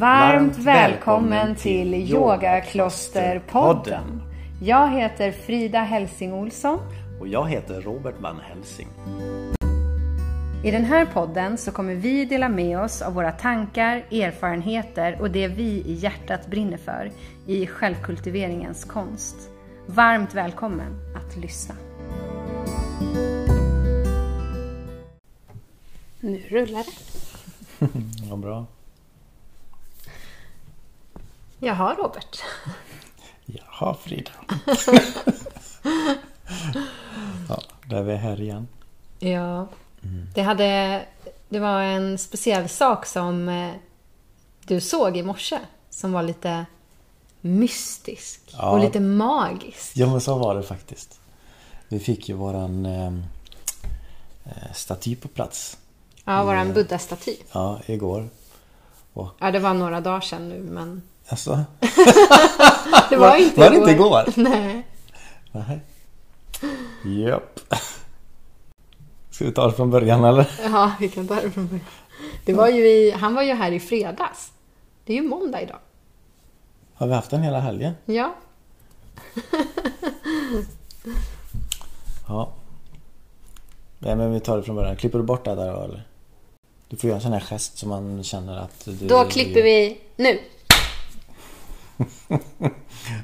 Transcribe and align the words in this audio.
Varmt 0.00 0.58
välkommen 0.58 1.56
till 1.56 1.94
Yogaklosterpodden. 1.94 4.22
Jag 4.62 4.88
heter 4.88 5.32
Frida 5.32 5.80
Helsing 5.80 6.32
Olsson. 6.32 6.78
Och 7.20 7.28
jag 7.28 7.48
heter 7.48 7.80
Robert 7.80 8.14
Van 8.20 8.40
Helsing. 8.40 8.88
I 10.64 10.70
den 10.70 10.84
här 10.84 11.06
podden 11.06 11.58
så 11.58 11.72
kommer 11.72 11.94
vi 11.94 12.24
dela 12.24 12.48
med 12.48 12.80
oss 12.80 13.02
av 13.02 13.14
våra 13.14 13.32
tankar, 13.32 13.96
erfarenheter 13.96 15.20
och 15.20 15.30
det 15.30 15.48
vi 15.48 15.82
i 15.86 15.92
hjärtat 15.92 16.46
brinner 16.46 16.78
för 16.78 17.10
i 17.46 17.66
självkultiveringens 17.66 18.84
konst. 18.84 19.36
Varmt 19.86 20.34
välkommen 20.34 20.96
att 21.16 21.36
lyssna. 21.36 21.74
Nu 26.20 26.42
rullar 26.48 26.84
det. 26.84 26.92
Vad 28.30 28.38
bra. 28.38 28.66
Jaha 31.60 31.94
Robert. 31.94 32.42
Jaha 33.46 33.94
Frida. 33.94 34.30
ja, 37.48 37.60
där 37.86 37.96
är 37.96 38.02
vi 38.02 38.16
här 38.16 38.40
igen. 38.40 38.68
Ja. 39.18 39.68
Det, 40.34 40.42
hade, 40.42 41.02
det 41.48 41.58
var 41.58 41.80
en 41.82 42.18
speciell 42.18 42.68
sak 42.68 43.06
som 43.06 43.48
eh, 43.48 43.72
du 44.64 44.80
såg 44.80 45.16
i 45.16 45.22
morse 45.22 45.58
som 45.90 46.12
var 46.12 46.22
lite 46.22 46.66
mystisk 47.40 48.40
Ja. 48.52 48.70
och 48.70 48.80
lite 48.80 49.00
magisk. 49.00 49.96
Ja 49.96 50.06
men 50.06 50.20
så 50.20 50.38
var 50.38 50.54
det 50.54 50.62
faktiskt. 50.62 51.20
Vi 51.88 52.00
fick 52.00 52.28
ju 52.28 52.34
våran 52.34 52.86
eh, 52.86 53.12
eh, 54.44 54.72
staty 54.74 55.16
på 55.16 55.28
plats. 55.28 55.78
Ja, 56.24 56.44
våran 56.44 56.72
buddha-staty. 56.72 57.36
Ja, 57.52 57.80
igår. 57.86 58.28
Ja, 59.38 59.50
det 59.50 59.58
var 59.58 59.74
några 59.74 60.00
dagar 60.00 60.20
sedan 60.20 60.48
nu, 60.48 60.60
men 60.62 61.02
Alltså, 61.30 61.50
det 63.10 63.16
var, 63.16 63.36
inte 63.36 63.60
var 63.60 63.70
det 63.70 63.76
inte 63.76 63.90
igår? 63.90 64.24
Nej. 64.36 64.86
Nej. 65.52 65.80
Japp. 67.04 67.60
Ska 69.30 69.44
vi 69.44 69.52
ta 69.52 69.66
det 69.66 69.72
från 69.72 69.90
början 69.90 70.24
eller? 70.24 70.50
Ja, 70.64 70.92
vi 71.00 71.08
kan 71.08 71.28
ta 71.28 71.34
det 71.34 71.50
från 71.50 71.66
början. 71.66 71.86
Det 72.44 72.52
var 72.52 72.68
ju 72.68 72.88
i, 72.88 73.10
han 73.10 73.34
var 73.34 73.42
ju 73.42 73.52
här 73.52 73.72
i 73.72 73.80
fredags. 73.80 74.52
Det 75.04 75.12
är 75.12 75.16
ju 75.16 75.28
måndag 75.28 75.62
idag. 75.62 75.78
Har 76.94 77.06
vi 77.06 77.14
haft 77.14 77.30
den 77.30 77.42
hela 77.42 77.60
helgen? 77.60 77.92
Ja. 78.04 78.34
Ja. 82.28 82.52
Nej 83.98 84.16
men 84.16 84.32
vi 84.32 84.40
tar 84.40 84.56
det 84.56 84.62
från 84.62 84.76
början. 84.76 84.96
Klipper 84.96 85.18
du 85.18 85.24
bort 85.24 85.44
det 85.44 85.54
där 85.54 85.84
eller? 85.84 86.06
Du 86.88 86.96
får 86.96 87.08
göra 87.08 87.16
en 87.16 87.22
sån 87.22 87.32
här 87.32 87.40
gest 87.40 87.78
som 87.78 87.88
man 87.88 88.24
känner 88.24 88.56
att 88.56 88.84
du... 88.84 89.06
Då 89.06 89.24
klipper 89.24 89.62
vi 89.62 90.00
nu. 90.16 90.40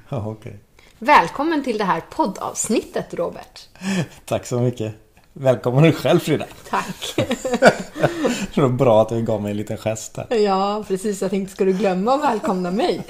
Ja, 0.08 0.26
okej. 0.26 0.58
Välkommen 0.98 1.64
till 1.64 1.78
det 1.78 1.84
här 1.84 2.02
poddavsnittet, 2.10 3.14
Robert. 3.14 3.68
Tack 4.24 4.46
så 4.46 4.60
mycket. 4.60 4.94
Välkommen 5.32 5.84
du 5.84 5.92
själv 5.92 6.18
Frida. 6.18 6.46
Tack. 6.70 7.14
Det 8.54 8.60
var 8.60 8.68
bra 8.68 9.02
att 9.02 9.08
du 9.08 9.22
gav 9.22 9.42
mig 9.42 9.50
en 9.50 9.56
liten 9.56 9.76
gest 9.76 10.16
här. 10.16 10.36
Ja, 10.36 10.84
precis. 10.88 11.22
Jag 11.22 11.30
tänkte, 11.30 11.54
ska 11.54 11.64
du 11.64 11.72
glömma 11.72 12.14
att 12.14 12.24
välkomna 12.24 12.70
mig? 12.70 13.02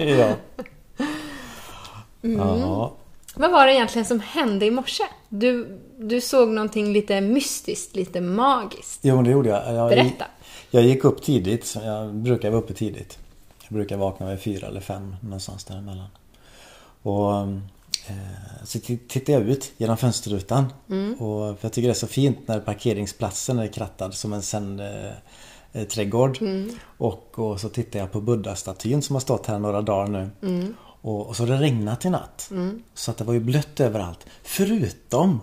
ja. 0.00 0.34
Ja. 2.20 2.94
Vad 3.34 3.50
var 3.50 3.66
det 3.66 3.72
egentligen 3.74 4.06
som 4.06 4.20
hände 4.20 4.66
i 4.66 4.70
morse? 4.70 5.04
Du, 5.28 5.80
du 5.98 6.20
såg 6.20 6.48
någonting 6.48 6.92
lite 6.92 7.20
mystiskt, 7.20 7.96
lite 7.96 8.20
magiskt. 8.20 9.00
Jo, 9.02 9.22
det 9.22 9.30
gjorde 9.30 9.48
jag. 9.48 9.74
jag 9.74 9.88
Berätta. 9.90 10.24
Jag 10.70 10.82
gick 10.82 11.04
upp 11.04 11.22
tidigt. 11.22 11.76
Jag 11.84 12.14
brukar 12.14 12.50
vara 12.50 12.60
uppe 12.62 12.74
tidigt. 12.74 13.18
Jag 13.68 13.74
brukar 13.74 13.96
vakna 13.96 14.30
vid 14.30 14.40
fyra 14.40 14.66
eller 14.66 14.80
fem, 14.80 15.16
någonstans 15.20 15.64
däremellan. 15.64 16.08
Och 17.02 17.32
eh, 18.06 18.64
så 18.64 18.78
tittar 19.08 19.32
jag 19.32 19.42
ut 19.42 19.72
genom 19.76 19.96
fönsterrutan. 19.96 20.64
Och 21.12 21.58
för 21.58 21.58
jag 21.60 21.72
tycker 21.72 21.88
det 21.88 21.92
är 21.92 21.94
så 21.94 22.06
fint 22.06 22.48
när 22.48 22.60
parkeringsplatsen 22.60 23.58
är 23.58 23.66
krattad 23.66 24.14
som 24.14 24.32
en 24.32 24.42
sen 24.42 24.80
eh, 24.80 25.10
eh, 25.72 25.84
trädgård. 25.84 26.38
Och, 26.98 27.38
och 27.38 27.60
så 27.60 27.68
tittar 27.68 27.98
jag 27.98 28.12
på 28.12 28.20
Buddha-statyn 28.20 29.02
som 29.02 29.16
har 29.16 29.20
stått 29.20 29.46
här 29.46 29.58
några 29.58 29.82
dagar 29.82 30.06
nu. 30.06 30.30
Och, 31.00 31.26
och 31.26 31.36
så 31.36 31.42
har 31.42 31.50
det 31.50 31.56
regnat 31.56 32.04
i 32.04 32.10
natt. 32.10 32.50
Så 32.94 33.10
att 33.10 33.16
det 33.16 33.24
var 33.24 33.34
ju 33.34 33.40
blött 33.40 33.80
överallt. 33.80 34.26
Förutom 34.42 35.40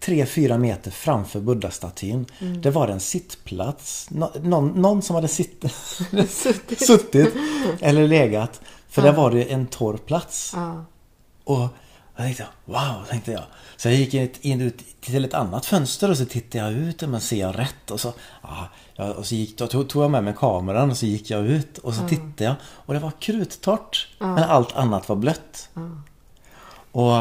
3-4 0.00 0.58
meter 0.58 0.90
framför 0.90 1.40
Buddha-statyn. 1.40 2.26
Det 2.62 2.70
var 2.70 2.88
en 2.88 3.00
sittplats. 3.00 4.06
Nå, 4.10 4.32
någon, 4.42 4.68
någon 4.68 5.02
som 5.02 5.14
hade 5.14 5.28
sitt, 5.28 5.64
suttit 6.78 7.34
eller 7.80 8.08
legat. 8.08 8.60
För 8.88 9.02
där 9.02 9.12
var 9.12 9.30
det 9.30 9.44
en 9.44 9.66
torr 9.66 9.96
plats. 9.96 10.52
Ja. 10.56 10.84
Och 11.44 11.68
jag 12.16 12.26
tänkte, 12.26 12.46
wow, 12.64 13.04
tänkte 13.08 13.32
jag. 13.32 13.42
Så 13.76 13.88
jag 13.88 13.94
gick 13.94 14.44
in, 14.44 14.60
ut 14.60 15.00
till 15.00 15.24
ett 15.24 15.34
annat 15.34 15.66
fönster 15.66 16.10
och 16.10 16.16
så 16.16 16.24
tittade 16.24 16.64
jag 16.64 16.72
ut, 16.72 17.02
men 17.02 17.20
ser 17.20 17.40
jag 17.40 17.58
rätt? 17.58 17.90
Och 17.90 18.00
så, 18.00 18.12
ja, 18.42 18.68
ja, 18.94 19.12
och 19.12 19.26
så 19.26 19.34
gick, 19.34 19.56
tog, 19.56 19.88
tog 19.88 20.02
jag 20.02 20.10
med 20.10 20.24
mig 20.24 20.34
kameran 20.36 20.90
och 20.90 20.96
så 20.96 21.06
gick 21.06 21.30
jag 21.30 21.46
ut 21.46 21.78
och 21.78 21.94
så 21.94 22.08
tittade 22.08 22.44
jag 22.44 22.54
och 22.62 22.94
det 22.94 23.00
var 23.00 23.12
kruttorrt. 23.18 24.08
Men 24.18 24.38
allt 24.38 24.76
annat 24.76 25.08
var 25.08 25.16
blött. 25.16 25.68
Och 26.92 27.12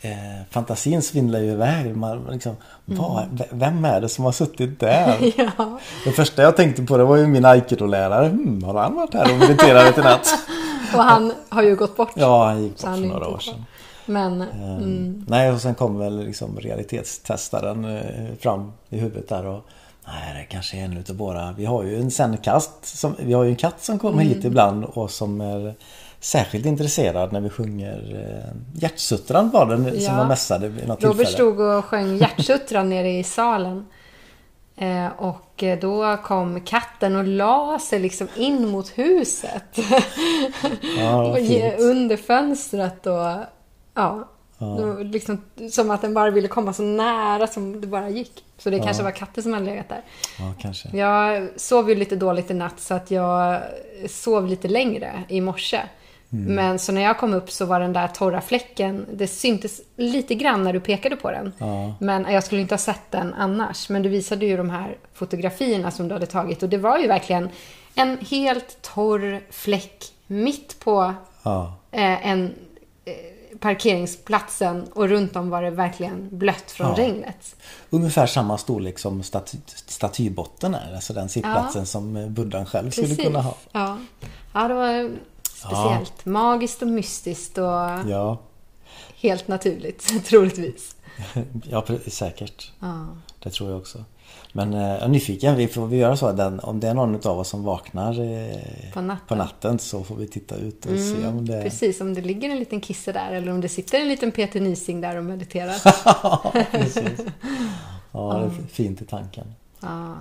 eh, 0.00 0.10
fantasin 0.50 1.02
svindlar 1.02 1.40
ju 1.40 1.50
iväg. 1.52 1.96
Man, 1.96 2.24
liksom, 2.32 2.56
vad, 2.84 3.24
v- 3.32 3.44
vem 3.50 3.84
är 3.84 4.00
det 4.00 4.08
som 4.08 4.24
har 4.24 4.32
suttit 4.32 4.80
där? 4.80 5.16
Ja. 5.36 5.78
Det 6.04 6.12
första 6.12 6.42
jag 6.42 6.56
tänkte 6.56 6.82
på 6.82 6.96
det 6.96 7.04
var 7.04 7.16
ju 7.16 7.26
min 7.26 7.44
aikido-lärare. 7.44 8.28
Hmm, 8.28 8.62
har 8.64 8.74
han 8.74 8.94
varit 8.94 9.14
här 9.14 9.32
och 9.32 9.38
mediterat 9.38 9.98
i 9.98 10.00
natt? 10.00 10.28
Och 10.94 11.02
han 11.02 11.32
har 11.48 11.62
ju 11.62 11.76
gått 11.76 11.96
bort. 11.96 12.10
Ja, 12.14 12.44
han 12.46 12.62
gick 12.62 12.72
bort 12.72 12.80
för 12.80 12.96
några 12.96 13.28
år 13.28 13.38
sedan. 13.38 13.64
Men 14.06 14.42
Mm. 14.42 15.24
Nej, 15.28 15.50
och 15.52 15.60
sen 15.60 15.74
kom 15.74 15.98
väl 15.98 16.24
liksom 16.26 16.58
realitetstestaren 16.60 17.84
eh, 17.96 18.02
fram 18.40 18.72
i 18.88 18.98
huvudet 18.98 19.28
där 19.28 19.46
och 19.46 19.66
Nej, 20.06 20.34
det 20.38 20.44
kanske 20.44 20.76
är 20.76 20.84
en 20.84 20.96
utav 20.96 21.16
våra... 21.16 21.52
Vi 21.52 21.64
har 21.64 21.82
ju 21.84 22.00
en 22.00 22.10
sändkast. 22.10 22.70
Som, 22.82 23.14
vi 23.18 23.32
har 23.32 23.44
ju 23.44 23.50
en 23.50 23.56
katt 23.56 23.74
som 23.84 23.98
kommer 23.98 24.22
hit 24.22 24.44
ibland 24.44 24.84
och 24.84 25.10
som 25.10 25.40
är 25.40 25.74
särskilt 26.20 26.66
intresserad 26.66 27.32
när 27.32 27.40
vi 27.40 27.50
sjunger 27.50 28.26
eh, 28.44 28.80
Hjärtsuttran 28.82 29.50
var 29.50 29.66
den 29.66 29.84
som 29.84 30.00
Ja. 30.02 30.16
var 30.16 30.26
mässade 30.26 30.68
vid 30.68 30.88
något 30.88 31.02
Robert 31.04 31.16
tillfälle. 31.16 31.36
stod 31.36 31.60
och 31.60 31.84
sjöng 31.84 32.16
hjärtsuttran 32.16 32.88
nere 32.90 33.10
i 33.10 33.24
salen. 33.24 33.86
Eh, 34.76 35.06
och 35.18 35.62
eh, 35.62 35.78
då 35.78 36.16
kom 36.24 36.60
katten 36.60 37.16
och 37.16 37.24
la 37.24 37.78
sig 37.78 37.98
liksom 37.98 38.28
in 38.36 38.68
mot 38.68 38.98
huset. 38.98 39.78
Ja, 40.98 41.36
under 41.78 42.16
fönstret 42.16 43.06
och 43.06 43.14
ja. 43.94 44.28
Det 44.58 44.66
var 44.86 45.04
Liksom, 45.04 45.42
som 45.70 45.90
att 45.90 46.02
den 46.02 46.14
bara 46.14 46.30
ville 46.30 46.48
komma 46.48 46.72
så 46.72 46.82
nära 46.82 47.46
som 47.46 47.80
det 47.80 47.86
bara 47.86 48.08
gick. 48.08 48.44
Så 48.58 48.70
det 48.70 48.78
kanske 48.78 49.02
var 49.02 49.10
katten 49.10 49.42
som 49.42 49.52
hade 49.52 49.66
legat 49.66 49.88
där. 49.88 50.02
Ja, 50.38 50.52
kanske. 50.60 50.96
Jag 50.96 51.48
sov 51.56 51.88
ju 51.88 51.94
lite 51.94 52.16
dåligt 52.16 52.50
i 52.50 52.54
natt 52.54 52.80
så 52.80 52.94
att 52.94 53.10
jag 53.10 53.60
sov 54.08 54.46
lite 54.46 54.68
längre 54.68 55.22
i 55.28 55.40
morse. 55.40 55.80
Mm. 56.32 56.54
Men 56.54 56.78
så 56.78 56.92
när 56.92 57.00
jag 57.02 57.18
kom 57.18 57.34
upp 57.34 57.50
så 57.50 57.64
var 57.64 57.80
den 57.80 57.92
där 57.92 58.08
torra 58.08 58.40
fläcken, 58.40 59.06
det 59.12 59.26
syntes 59.26 59.80
lite 59.96 60.34
grann 60.34 60.64
när 60.64 60.72
du 60.72 60.80
pekade 60.80 61.16
på 61.16 61.30
den. 61.30 61.52
Ja. 61.58 61.94
Men 62.00 62.32
jag 62.32 62.44
skulle 62.44 62.60
inte 62.60 62.74
ha 62.74 62.78
sett 62.78 63.10
den 63.10 63.34
annars. 63.34 63.88
Men 63.88 64.02
du 64.02 64.08
visade 64.08 64.46
ju 64.46 64.56
de 64.56 64.70
här 64.70 64.96
fotografierna 65.14 65.90
som 65.90 66.08
du 66.08 66.14
hade 66.14 66.26
tagit 66.26 66.62
och 66.62 66.68
det 66.68 66.78
var 66.78 66.98
ju 66.98 67.06
verkligen 67.08 67.48
en 67.94 68.18
helt 68.18 68.82
torr 68.82 69.40
fläck 69.50 70.04
mitt 70.26 70.80
på 70.80 71.14
Ja. 71.42 71.74
eh, 71.90 72.26
en 72.30 72.54
eh, 73.04 73.58
parkeringsplatsen 73.58 74.84
och 74.92 75.08
runt 75.08 75.36
om 75.36 75.50
var 75.50 75.62
det 75.62 75.70
verkligen 75.70 76.28
blött 76.38 76.70
från 76.70 76.86
Ja. 76.88 76.94
regnet. 77.04 77.56
Ungefär 77.90 78.26
samma 78.26 78.58
storlek 78.58 78.98
som 78.98 79.22
staty, 79.22 79.58
statybotten 79.86 80.74
är. 80.74 80.94
Alltså 80.94 81.12
den 81.12 81.28
sittplatsen 81.28 81.86
som 81.86 82.34
buddhan 82.34 82.66
själv 82.66 82.90
skulle 82.90 83.16
kunna 83.16 83.40
ha. 83.42 83.54
Ja. 83.72 83.98
ja, 84.54 84.68
det 84.68 84.74
var 84.74 85.10
speciellt. 85.66 86.24
Magiskt 86.24 86.82
och 86.82 86.88
mystiskt 86.88 87.58
och 87.58 87.64
Ja, 88.08 88.38
helt 89.20 89.48
naturligt, 89.48 90.24
troligtvis. 90.26 90.96
ja 91.70 91.84
säkert. 92.06 92.72
Ja. 92.80 93.06
Det 93.42 93.50
tror 93.50 93.70
jag 93.70 93.78
också. 93.78 94.04
Men 94.52 94.74
eh, 94.74 94.80
jag 94.80 95.02
är 95.02 95.08
nyfiken, 95.08 95.56
vi 95.56 95.68
får 95.68 95.86
vi 95.86 95.96
göra 95.96 96.16
så 96.16 96.26
att 96.26 96.64
om 96.64 96.80
det 96.80 96.88
är 96.88 96.94
någon 96.94 97.14
av 97.26 97.38
oss 97.38 97.48
som 97.48 97.62
vaknar 97.64 98.20
eh, 98.20 98.92
På 98.92 99.00
natten. 99.00 99.38
natten 99.38 99.78
så 99.78 100.04
får 100.04 100.16
vi 100.16 100.26
titta 100.26 100.56
ut 100.56 100.86
och 100.86 100.98
se 100.98 101.26
om 101.26 101.46
det. 101.46 101.62
Precis, 101.62 102.00
om 102.00 102.14
det 102.14 102.20
ligger 102.20 102.50
en 102.50 102.58
liten 102.58 102.80
kisse 102.80 103.12
där 103.12 103.32
eller 103.32 103.52
om 103.52 103.60
det 103.60 103.68
sitter 103.68 104.00
en 104.00 104.08
liten 104.08 104.32
Peter 104.32 104.60
Nysing 104.60 105.00
där 105.00 105.16
och 105.16 105.24
mediterar. 105.24 105.74
Precis. 106.70 107.20
Ja, 108.12 108.34
det 108.38 108.62
är 108.62 108.66
fint 108.68 109.02
i 109.02 109.04
tanken. 109.04 109.54
Ja, 109.80 110.14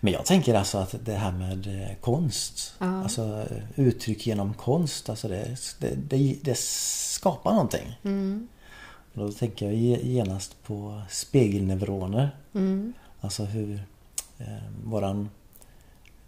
Men 0.00 0.12
jag 0.12 0.24
tänker 0.24 0.54
alltså 0.54 0.78
att 0.78 0.94
det 1.04 1.14
här 1.14 1.32
med 1.32 1.82
eh, 1.82 1.96
konst, 2.00 2.74
alltså 3.04 3.22
eh, 3.50 3.80
uttryck 3.80 4.26
genom 4.26 4.54
konst, 4.54 5.10
alltså 5.10 5.28
det, 5.28 5.56
det, 5.78 5.94
det, 5.94 6.36
det 6.42 6.58
skapar 6.58 7.52
någonting. 7.52 7.98
Och 9.14 9.20
Då 9.26 9.32
tänker 9.32 9.66
jag 9.66 9.74
ge- 9.74 10.12
genast 10.12 10.62
på 10.62 11.02
spegelneuroner. 11.10 12.30
Alltså 13.20 13.44
hur 13.44 13.84
eh, 14.38 14.46
våran 14.84 15.28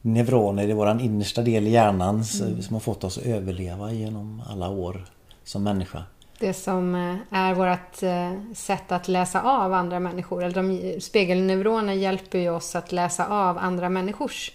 neuroner 0.02 0.68
i 0.68 0.72
våran 0.72 1.00
innersta 1.00 1.42
del 1.42 1.66
i 1.66 1.70
hjärnan 1.70 2.14
mm. 2.40 2.62
som 2.62 2.74
har 2.74 2.80
fått 2.80 3.04
oss 3.04 3.18
att 3.18 3.24
överleva 3.24 3.92
genom 3.92 4.42
alla 4.46 4.68
år 4.68 5.04
som 5.44 5.62
människa. 5.62 6.04
Det 6.38 6.54
som 6.54 6.94
eh, 6.94 7.38
är 7.38 7.54
vårt 7.54 8.02
eh, 8.02 8.54
sätt 8.54 8.92
att 8.92 9.08
läsa 9.08 9.42
av 9.42 9.72
andra 9.72 10.00
människor. 10.00 10.44
Eller 10.44 10.54
de, 10.54 11.00
spegelneuroner 11.00 11.92
hjälper 11.92 12.38
ju 12.38 12.50
oss 12.50 12.76
att 12.76 12.92
läsa 12.92 13.26
av 13.26 13.58
andra 13.58 13.88
människors 13.88 14.52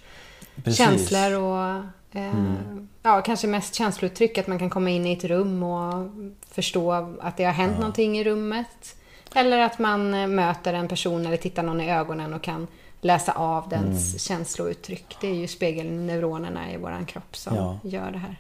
Precis. 0.56 0.78
känslor 0.78 1.34
och 1.34 1.68
eh, 2.12 2.38
mm. 2.38 2.88
ja, 3.04 3.22
kanske 3.22 3.48
mest 3.48 3.76
känslouttryck. 3.76 4.38
Att 4.38 4.48
man 4.48 4.60
kan 4.60 4.70
komma 4.70 4.90
in 4.90 5.06
i 5.06 5.14
ett 5.14 5.24
rum 5.24 5.64
och 5.64 6.10
förstå 6.52 6.92
att 7.22 7.38
det 7.38 7.44
har 7.44 7.54
hänt 7.54 7.74
ja. 7.74 7.80
någonting 7.80 8.18
i 8.18 8.24
rummet. 8.24 8.96
Eller 9.36 9.60
att 9.60 9.80
man 9.80 10.36
möter 10.36 10.74
en 10.74 10.88
person 10.88 11.26
eller 11.26 11.38
tittar 11.38 11.64
någon 11.64 11.82
i 11.82 11.92
ögonen 11.92 12.34
och 12.34 12.42
kan 12.42 12.68
läsa 13.02 13.32
av 13.32 13.70
dens 13.70 14.10
mm. 14.10 14.20
känslouttryck. 14.20 15.18
Det 15.22 15.28
är 15.28 15.36
ju 15.36 15.48
spegelneuronerna 15.48 16.74
i 16.74 16.78
våran 16.78 17.06
kropp 17.06 17.36
som 17.36 17.56
ja. 17.56 17.80
gör 17.84 18.12
det 18.12 18.18
här. 18.18 18.36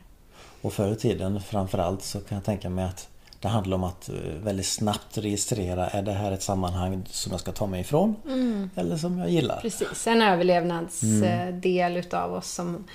Och 0.61 0.73
förr 0.73 0.91
i 0.91 0.95
tiden 0.95 1.41
framförallt 1.41 2.03
så 2.03 2.19
kan 2.19 2.35
jag 2.35 2.45
tänka 2.45 2.69
mig 2.69 2.85
att 2.85 3.07
det 3.39 3.47
handlar 3.47 3.77
om 3.77 3.83
att 3.83 4.09
eh, 4.09 4.15
väldigt 4.43 4.65
snabbt 4.65 5.17
registrera, 5.17 5.89
är 5.89 6.01
det 6.01 6.11
här 6.11 6.31
ett 6.31 6.43
sammanhang 6.43 7.03
som 7.07 7.31
jag 7.31 7.41
ska 7.41 7.51
ta 7.51 7.67
mig 7.67 7.81
ifrån? 7.81 8.15
Mm. 8.25 8.69
Eller 8.75 8.97
som 8.97 9.19
jag 9.19 9.29
gillar? 9.29 9.61
Precis, 9.61 10.07
en 10.07 10.21
överlevnadsdel 10.21 11.91
mm. 11.91 11.97
utav 11.97 12.33
oss 12.33 12.51
som 12.51 12.87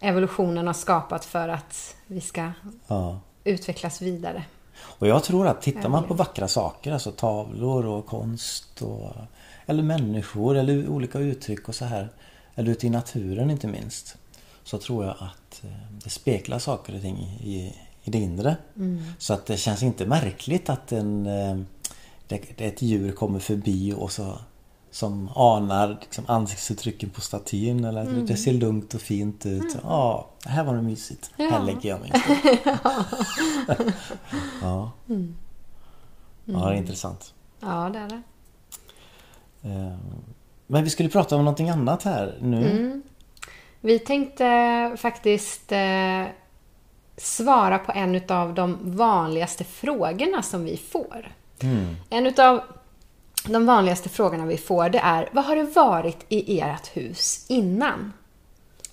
evolutionen 0.00 0.66
har 0.66 0.74
skapat 0.74 1.24
för 1.24 1.48
att 1.48 1.96
vi 2.06 2.20
ska 2.20 2.52
ja. 2.86 3.20
utvecklas 3.44 4.02
vidare. 4.02 4.44
Och 4.82 5.06
jag 5.06 5.24
tror 5.24 5.46
att 5.46 5.62
tittar 5.62 5.88
man 5.88 6.04
på 6.04 6.14
vackra 6.14 6.48
saker, 6.48 6.92
alltså 6.92 7.10
tavlor 7.10 7.86
och 7.86 8.06
konst 8.06 8.82
och, 8.82 9.12
eller 9.66 9.82
människor 9.82 10.56
eller 10.56 10.88
olika 10.88 11.18
uttryck 11.18 11.68
och 11.68 11.74
så 11.74 11.84
här. 11.84 12.08
Eller 12.54 12.70
ute 12.70 12.86
i 12.86 12.90
naturen 12.90 13.50
inte 13.50 13.66
minst. 13.66 14.16
Så 14.64 14.78
tror 14.78 15.04
jag 15.04 15.14
att 15.18 15.64
eh, 15.64 15.70
det 16.04 16.10
speglar 16.10 16.58
saker 16.58 16.94
och 16.94 17.00
ting 17.00 17.16
i, 17.40 17.74
i 18.02 18.10
det 18.10 18.18
inre. 18.18 18.56
Mm. 18.76 19.02
Så 19.18 19.34
att 19.34 19.46
det 19.46 19.56
känns 19.56 19.82
inte 19.82 20.06
märkligt 20.06 20.70
att 20.70 20.92
en, 20.92 21.26
eh, 21.26 21.58
det, 22.26 22.60
ett 22.60 22.82
djur 22.82 23.12
kommer 23.12 23.38
förbi 23.38 23.94
och 23.96 24.12
så 24.12 24.38
som 24.90 25.28
anar 25.34 25.98
liksom 26.00 26.24
ansiktsuttrycken 26.28 27.10
på 27.10 27.20
statyn 27.20 27.84
eller 27.84 28.00
att 28.00 28.08
mm. 28.08 28.26
det 28.26 28.36
ser 28.36 28.52
lugnt 28.52 28.94
och 28.94 29.00
fint 29.00 29.46
ut. 29.46 29.62
Mm. 29.62 29.76
Ja, 29.82 30.30
här 30.44 30.64
var 30.64 30.74
det 30.74 30.82
mysigt. 30.82 31.30
Ja. 31.36 31.50
Här 31.50 31.64
lägger 31.64 31.88
jag 31.88 32.00
mig. 32.00 32.12
ja. 34.62 34.92
Mm. 35.08 35.36
ja, 36.44 36.58
det 36.58 36.74
är 36.74 36.78
intressant. 36.78 37.34
Ja, 37.60 37.90
det 37.92 37.98
är 37.98 38.08
det. 38.08 38.22
Eh, 39.62 39.96
men 40.66 40.84
vi 40.84 40.90
skulle 40.90 41.08
prata 41.08 41.36
om 41.36 41.44
någonting 41.44 41.70
annat 41.70 42.02
här 42.02 42.38
nu. 42.40 42.70
Mm. 42.70 43.02
Vi 43.80 43.98
tänkte 43.98 44.96
faktiskt 44.96 45.72
eh, 45.72 46.24
svara 47.20 47.78
på 47.78 47.92
en 47.92 48.20
av 48.28 48.54
de 48.54 48.78
vanligaste 48.82 49.64
frågorna 49.64 50.42
som 50.42 50.64
vi 50.64 50.76
får. 50.76 51.32
Mm. 51.62 51.96
En 52.10 52.26
av 52.26 52.60
de 53.44 53.66
vanligaste 53.66 54.08
frågorna 54.08 54.46
vi 54.46 54.56
får 54.56 54.88
det 54.88 54.98
är 54.98 55.28
Vad 55.32 55.44
har 55.44 55.56
det 55.56 55.62
varit 55.62 56.26
i 56.28 56.60
ert 56.60 56.96
hus 56.96 57.46
innan? 57.48 58.12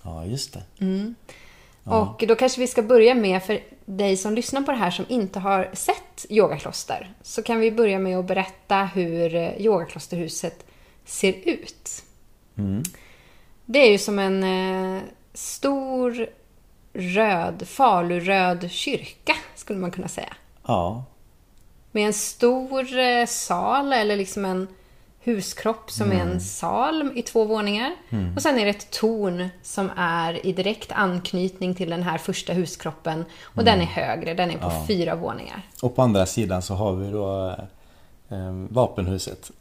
Ja, 0.01 0.25
just 0.25 0.53
det. 0.53 0.63
Mm. 0.79 1.15
Ja. 1.83 1.99
Och 1.99 2.23
då 2.27 2.35
kanske 2.35 2.61
vi 2.61 2.67
ska 2.67 2.81
börja 2.81 3.15
med, 3.15 3.43
för 3.43 3.59
dig 3.85 4.17
som 4.17 4.33
lyssnar 4.33 4.61
på 4.61 4.71
det 4.71 4.77
här 4.77 4.91
som 4.91 5.05
inte 5.09 5.39
har 5.39 5.69
sett 5.73 6.25
yogakloster, 6.29 7.13
så 7.21 7.43
kan 7.43 7.59
vi 7.59 7.71
börja 7.71 7.99
med 7.99 8.17
att 8.17 8.25
berätta 8.25 8.83
hur 8.83 9.35
eh, 9.35 9.61
yogaklosterhuset 9.61 10.65
ser 11.05 11.33
ut. 11.45 12.03
Mm. 12.57 12.83
Det 13.65 13.79
är 13.79 13.91
ju 13.91 13.97
som 13.97 14.19
en 14.19 14.43
eh, 14.43 15.01
stor 15.33 16.27
röd, 16.97 17.67
faluröd 17.67 18.71
kyrka, 18.71 19.33
skulle 19.55 19.79
man 19.79 19.91
kunna 19.91 20.07
säga. 20.07 20.33
Ja. 20.67 21.03
Med 21.91 22.07
en 22.07 22.13
stor 22.13 22.97
eh, 22.99 23.25
sal, 23.25 23.93
eller 23.93 24.15
liksom 24.15 24.45
en 24.45 24.67
huskropp 25.23 25.91
som 25.91 26.05
mm. 26.05 26.17
är 26.17 26.21
en 26.21 26.27
mm. 26.27 26.39
sal 26.39 27.11
i 27.15 27.21
två 27.21 27.45
våningar. 27.45 27.95
Mm. 28.09 28.35
Och 28.35 28.41
sen 28.41 28.59
är 28.59 28.65
det 28.65 28.69
ett 28.69 28.91
torn 28.91 29.49
som 29.63 29.91
är 29.97 30.45
i 30.45 30.53
direkt 30.53 30.91
anknytning 30.91 31.75
till 31.75 31.89
den 31.89 32.03
här 32.03 32.17
första 32.17 32.53
huskroppen. 32.53 33.25
Och 33.43 33.61
mm. 33.61 33.65
den 33.65 33.81
är 33.81 33.85
högre, 33.85 34.33
den 34.33 34.51
är 34.51 34.57
på 34.57 34.71
ja. 34.71 34.85
fyra 34.87 35.15
våningar. 35.15 35.61
Och 35.81 35.95
på 35.95 36.01
andra 36.01 36.25
sidan 36.25 36.61
så 36.61 36.73
har 36.73 36.93
vi 36.93 37.11
då 37.11 37.55
eh, 38.29 38.51
vapenhuset. 38.69 39.51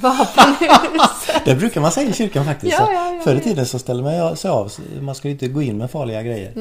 Vapenhuset! 0.00 1.44
det 1.44 1.54
brukar 1.54 1.80
man 1.80 1.92
säga 1.92 2.10
i 2.10 2.12
kyrkan 2.12 2.44
faktiskt. 2.44 2.72
Ja, 2.78 2.92
ja, 2.92 3.14
ja, 3.14 3.20
Förr 3.24 3.34
i 3.34 3.40
tiden 3.40 3.66
så 3.66 3.78
ställde 3.78 4.02
man 4.02 4.36
sig 4.36 4.50
av, 4.50 4.72
man 5.00 5.14
skulle 5.14 5.32
inte 5.32 5.48
gå 5.48 5.62
in 5.62 5.78
med 5.78 5.90
farliga 5.90 6.22
grejer. 6.22 6.52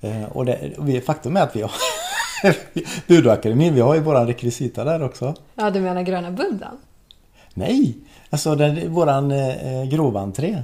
Eh, 0.00 0.24
och 0.24 0.44
det, 0.46 1.06
faktum 1.06 1.36
är 1.36 1.42
att 1.42 1.56
vi 1.56 1.62
har 1.62 1.72
Budakademin, 3.06 3.74
vi 3.74 3.80
har 3.80 3.94
ju 3.94 4.00
våran 4.00 4.26
rekvisita 4.26 4.84
där 4.84 5.02
också. 5.02 5.34
Ja, 5.54 5.70
du 5.70 5.80
menar 5.80 6.02
gröna 6.02 6.30
buddhan? 6.30 6.78
Nej, 7.54 7.96
alltså 8.30 8.54
den, 8.54 8.92
våran 8.92 9.30
eh, 9.30 9.84
groventré. 9.84 10.62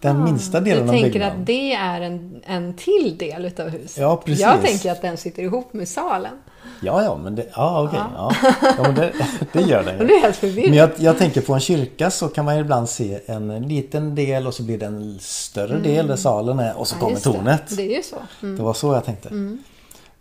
Den 0.00 0.24
minsta 0.24 0.60
delen 0.60 0.88
av 0.88 0.94
byggnaden. 0.94 1.12
Du 1.12 1.20
tänker 1.20 1.40
att 1.40 1.46
det 1.46 1.72
är 1.72 2.00
en, 2.00 2.42
en 2.46 2.74
till 2.74 3.16
del 3.18 3.44
utav 3.44 3.68
huset? 3.68 3.98
Ja, 3.98 4.22
precis. 4.24 4.42
Jag 4.42 4.62
tänker 4.62 4.92
att 4.92 5.02
den 5.02 5.16
sitter 5.16 5.42
ihop 5.42 5.72
med 5.72 5.88
salen. 5.88 6.32
Ja, 6.82 7.02
ja, 7.02 7.16
men 7.22 7.34
det, 7.34 7.46
ja, 7.56 7.82
okej. 7.82 8.00
Ja. 8.14 8.32
Ja. 8.42 8.54
ja 8.76 8.82
men 8.82 8.94
det, 8.94 9.12
det 9.52 9.60
gör 9.60 9.84
den. 9.84 9.98
Förvirrande. 10.32 10.68
Men 10.68 10.78
jag, 10.78 10.90
jag, 10.96 11.18
tänker 11.18 11.40
på 11.40 11.54
en 11.54 11.60
kyrka 11.60 12.10
så 12.10 12.28
kan 12.28 12.44
man 12.44 12.58
ibland 12.58 12.88
se 12.88 13.20
en 13.26 13.68
liten 13.68 14.14
del 14.14 14.46
och 14.46 14.54
så 14.54 14.62
blir 14.62 14.78
det 14.78 14.86
en 14.86 15.18
större 15.20 15.74
mm. 15.74 15.82
del 15.82 16.06
där 16.06 16.16
salen 16.16 16.58
är 16.58 16.76
och 16.76 16.88
så 16.88 16.96
ja, 17.00 17.04
kommer 17.04 17.20
tornet. 17.20 17.62
Det. 17.68 17.76
det 17.76 17.92
är 17.92 17.96
ju 17.96 18.02
så. 18.02 18.16
Mm. 18.42 18.56
Det 18.56 18.62
var 18.62 18.74
så 18.74 18.94
jag 18.94 19.04
tänkte. 19.04 19.28
Mm. 19.28 19.62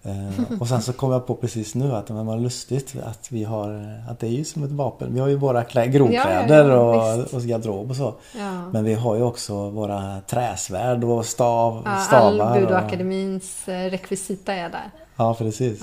Eh, 0.03 0.61
och 0.61 0.67
sen 0.67 0.81
så 0.81 0.93
kom 0.93 1.11
jag 1.11 1.27
på 1.27 1.35
precis 1.35 1.75
nu 1.75 1.95
att 1.95 2.07
det 2.07 2.13
var 2.13 2.37
lustigt 2.37 2.95
att 3.03 3.31
vi 3.31 3.43
har 3.43 3.99
att 4.09 4.19
det 4.19 4.27
är 4.27 4.31
ju 4.31 4.43
som 4.43 4.63
ett 4.63 4.71
vapen. 4.71 5.13
Vi 5.13 5.19
har 5.19 5.27
ju 5.27 5.35
våra 5.35 5.63
klä, 5.63 5.87
grovkläder 5.87 6.69
ja, 6.69 7.15
och, 7.15 7.33
och 7.33 7.41
garderob 7.41 7.89
och 7.89 7.95
så. 7.95 8.13
Ja. 8.37 8.69
Men 8.71 8.83
vi 8.83 8.93
har 8.93 9.15
ju 9.15 9.23
också 9.23 9.69
våra 9.69 10.21
träsvärd 10.21 11.03
och 11.03 11.25
stav, 11.25 11.81
ja, 11.85 11.97
stavar. 11.97 12.45
All 12.45 12.61
Budoakademins 12.61 13.63
och... 13.67 13.73
Eh, 13.73 13.89
rekvisita 13.89 14.53
är 14.53 14.69
där. 14.69 14.91
Ja 15.15 15.33
precis. 15.33 15.81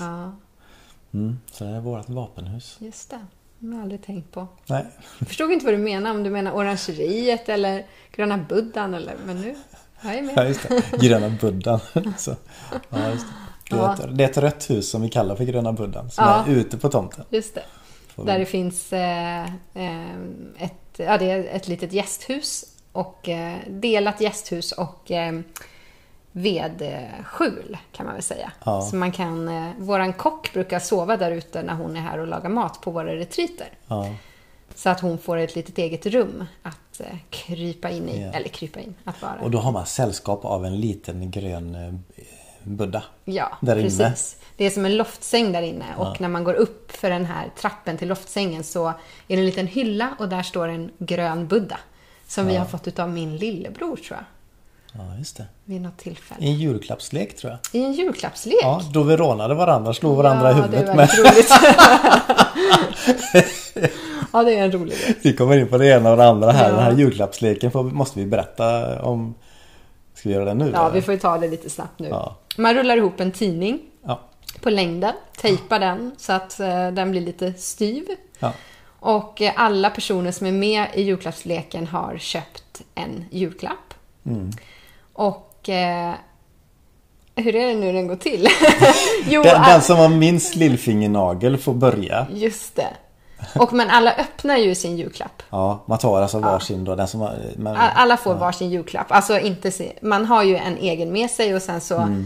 Mm, 1.13 1.39
så 1.51 1.63
det 1.63 1.69
är 1.69 1.79
vårt 1.79 2.09
vapenhus. 2.09 2.77
Just 2.79 3.09
det. 3.09 3.19
Det 3.59 3.67
har 3.67 3.73
jag 3.73 3.83
aldrig 3.83 4.03
tänkt 4.03 4.31
på. 4.31 4.47
Nej. 4.65 4.85
Jag 5.19 5.27
förstod 5.27 5.51
inte 5.51 5.65
vad 5.65 5.73
du 5.73 5.77
menar. 5.77 6.11
Om 6.11 6.23
du 6.23 6.29
menar 6.29 6.51
orangeriet 6.51 7.49
eller 7.49 7.85
gröna 8.11 8.37
buddhan 8.37 8.93
eller... 8.93 9.15
Men 9.25 9.41
nu 9.41 9.55
jag 10.01 10.15
är 10.15 10.21
med. 10.21 10.33
Ja, 10.37 10.43
just 10.43 10.69
det. 10.69 10.97
Gröna 11.01 11.29
buddhan. 11.41 11.79
så. 12.17 12.35
Ja, 12.89 13.09
just 13.09 13.25
det. 13.25 13.33
Det 13.69 13.75
är, 13.75 13.93
ett, 13.93 14.17
det 14.17 14.23
är 14.23 14.29
ett 14.29 14.37
rött 14.37 14.69
hus 14.69 14.89
som 14.89 15.01
vi 15.01 15.09
kallar 15.09 15.35
för 15.35 15.43
Gröna 15.43 15.73
Buddhan 15.73 16.11
som 16.11 16.25
ja. 16.25 16.45
är 16.47 16.51
ute 16.51 16.77
på 16.77 16.89
tomten. 16.89 17.25
Just 17.29 17.55
det. 17.55 17.63
Där 18.15 18.39
det 18.39 18.45
finns 18.45 18.93
eh, 18.93 19.43
eh, 19.73 20.13
ett, 20.57 20.73
ja, 20.97 21.17
det 21.17 21.31
är 21.31 21.43
ett 21.43 21.67
litet 21.67 21.93
gästhus 21.93 22.65
och 22.91 23.29
eh, 23.29 23.57
delat 23.67 24.21
gästhus 24.21 24.71
och 24.71 25.11
eh, 25.11 25.39
vedskjul 26.39 27.77
kan 27.91 28.05
man 28.05 28.15
väl 28.15 28.23
säga. 28.23 28.51
Ja. 28.63 28.81
Så 28.81 28.95
man 28.95 29.11
kan, 29.11 29.49
eh, 29.49 29.71
våran 29.77 30.13
kock 30.13 30.53
brukar 30.53 30.79
sova 30.79 31.17
där 31.17 31.31
ute 31.31 31.63
när 31.63 31.73
hon 31.73 31.95
är 31.95 32.01
här 32.01 32.17
och 32.17 32.27
lagar 32.27 32.49
mat 32.49 32.81
på 32.81 32.91
våra 32.91 33.15
retriter. 33.15 33.67
Ja. 33.87 34.15
Så 34.75 34.89
att 34.89 34.99
hon 34.99 35.17
får 35.17 35.37
ett 35.37 35.55
litet 35.55 35.77
eget 35.77 36.05
rum 36.05 36.45
att 36.63 36.99
eh, 36.99 37.17
krypa 37.29 37.89
in 37.89 38.09
i. 38.09 38.21
Ja. 38.21 38.31
Eller 38.31 38.49
krypa 38.49 38.79
in, 38.79 38.95
att 39.03 39.21
vara. 39.21 39.39
Och 39.41 39.51
då 39.51 39.57
har 39.57 39.71
man 39.71 39.85
sällskap 39.85 40.45
av 40.45 40.65
en 40.65 40.79
liten 40.79 41.31
grön 41.31 41.75
eh, 41.75 41.93
Buddha. 42.63 43.03
Ja, 43.25 43.57
där 43.61 43.75
precis. 43.75 43.99
Inne. 43.99 44.45
Det 44.57 44.65
är 44.65 44.69
som 44.69 44.85
en 44.85 44.97
loftsäng 44.97 45.51
där 45.51 45.61
inne 45.61 45.85
och 45.97 46.07
ja. 46.07 46.15
när 46.19 46.27
man 46.27 46.43
går 46.43 46.53
upp 46.53 46.91
för 46.91 47.09
den 47.09 47.25
här 47.25 47.49
trappen 47.57 47.97
till 47.97 48.07
loftsängen 48.07 48.63
så 48.63 48.87
är 48.87 48.93
det 49.27 49.35
en 49.35 49.45
liten 49.45 49.67
hylla 49.67 50.15
och 50.19 50.29
där 50.29 50.43
står 50.43 50.67
en 50.67 50.91
grön 50.97 51.47
Buddha. 51.47 51.79
Som 52.27 52.47
vi 52.47 52.55
har 52.55 52.65
fått 52.65 52.99
av 52.99 53.09
min 53.09 53.37
lillebror 53.37 53.95
tror 53.95 54.17
jag. 54.17 54.25
Ja, 54.93 55.17
just 55.17 55.37
det. 55.37 55.45
Vid 55.65 55.81
något 55.81 55.97
tillfälle. 55.97 56.45
I 56.45 56.49
en 56.49 56.55
julklappslek 56.55 57.37
tror 57.37 57.51
jag. 57.51 57.81
I 57.81 57.85
en 57.85 57.93
julklappslek? 57.93 58.59
Ja, 58.61 58.81
då 58.93 59.03
vi 59.03 59.17
rånade 59.17 59.53
varandra, 59.53 59.93
slog 59.93 60.17
varandra 60.17 60.45
ja, 60.45 60.51
i 60.51 60.55
huvudet. 60.55 60.85
Det 60.85 60.91
är 60.91 60.97
väldigt 60.97 61.19
roligt. 61.19 61.51
ja, 64.33 64.43
det 64.43 64.55
är 64.55 64.63
en 64.63 64.71
rolig 64.71 64.97
lek. 65.07 65.17
Vi 65.21 65.33
kommer 65.33 65.57
in 65.57 65.67
på 65.67 65.77
det 65.77 65.87
ena 65.87 66.11
och 66.11 66.17
det 66.17 66.25
andra 66.25 66.51
här. 66.51 66.69
Ja. 66.69 66.75
Den 66.75 66.83
här 66.83 66.91
julklappsleken 66.91 67.71
måste 67.73 68.19
vi 68.19 68.25
berätta 68.25 69.01
om. 69.01 69.35
Ska 70.13 70.29
vi 70.29 70.35
göra 70.35 70.45
det 70.45 70.53
nu? 70.53 70.71
Ja, 70.73 70.85
eller? 70.85 70.95
vi 70.95 71.01
får 71.01 71.13
ju 71.13 71.19
ta 71.19 71.37
det 71.37 71.47
lite 71.47 71.69
snabbt 71.69 71.99
nu. 71.99 72.07
Ja. 72.07 72.35
Man 72.57 72.75
rullar 72.75 72.97
ihop 72.97 73.19
en 73.19 73.31
tidning 73.31 73.79
ja. 74.03 74.19
på 74.61 74.69
längden, 74.69 75.13
tejpar 75.37 75.79
den 75.79 76.11
så 76.17 76.33
att 76.33 76.59
eh, 76.59 76.91
den 76.91 77.11
blir 77.11 77.21
lite 77.21 77.53
styv. 77.53 78.05
Och 78.99 79.41
eh, 79.41 79.53
alla 79.55 79.89
personer 79.89 80.31
som 80.31 80.47
är 80.47 80.51
med 80.51 80.87
i 80.93 81.01
julklappsleken 81.01 81.87
har 81.87 82.17
köpt 82.17 82.81
en 82.95 83.25
julklapp. 83.31 83.93
Mm. 84.25 84.51
Och 85.19 85.69
eh, 85.69 86.13
hur 87.35 87.55
är 87.55 87.67
det 87.67 87.73
nu 87.73 87.93
den 87.93 88.07
går 88.07 88.15
till? 88.15 88.47
jo, 89.29 89.43
den, 89.43 89.61
den, 89.61 89.81
som 89.81 89.97
har 89.97 90.09
minst 90.09 90.55
lillfingernagel 90.55 91.57
får 91.57 91.73
börja. 91.73 92.27
Just 92.33 92.75
det. 92.75 92.87
Och 93.59 93.73
men 93.73 93.89
alla 93.89 94.13
öppnar 94.13 94.57
ju 94.57 94.75
sin 94.75 94.97
julklapp. 94.97 95.43
Ja, 95.49 95.83
man 95.85 95.97
tar 95.97 96.21
alltså 96.21 96.39
varsin 96.39 96.83
då. 96.83 96.95
Den 96.95 97.07
som 97.07 97.21
har, 97.21 97.35
men, 97.57 97.75
Alla 97.75 98.17
får 98.17 98.35
varsin 98.35 98.69
julklapp. 98.69 99.11
Alltså 99.11 99.39
inte 99.39 99.71
man 100.01 100.25
har 100.25 100.43
ju 100.43 100.55
en 100.55 100.77
egen 100.77 101.11
med 101.11 101.29
sig 101.29 101.55
och 101.55 101.61
sen 101.61 101.81
så 101.81 102.23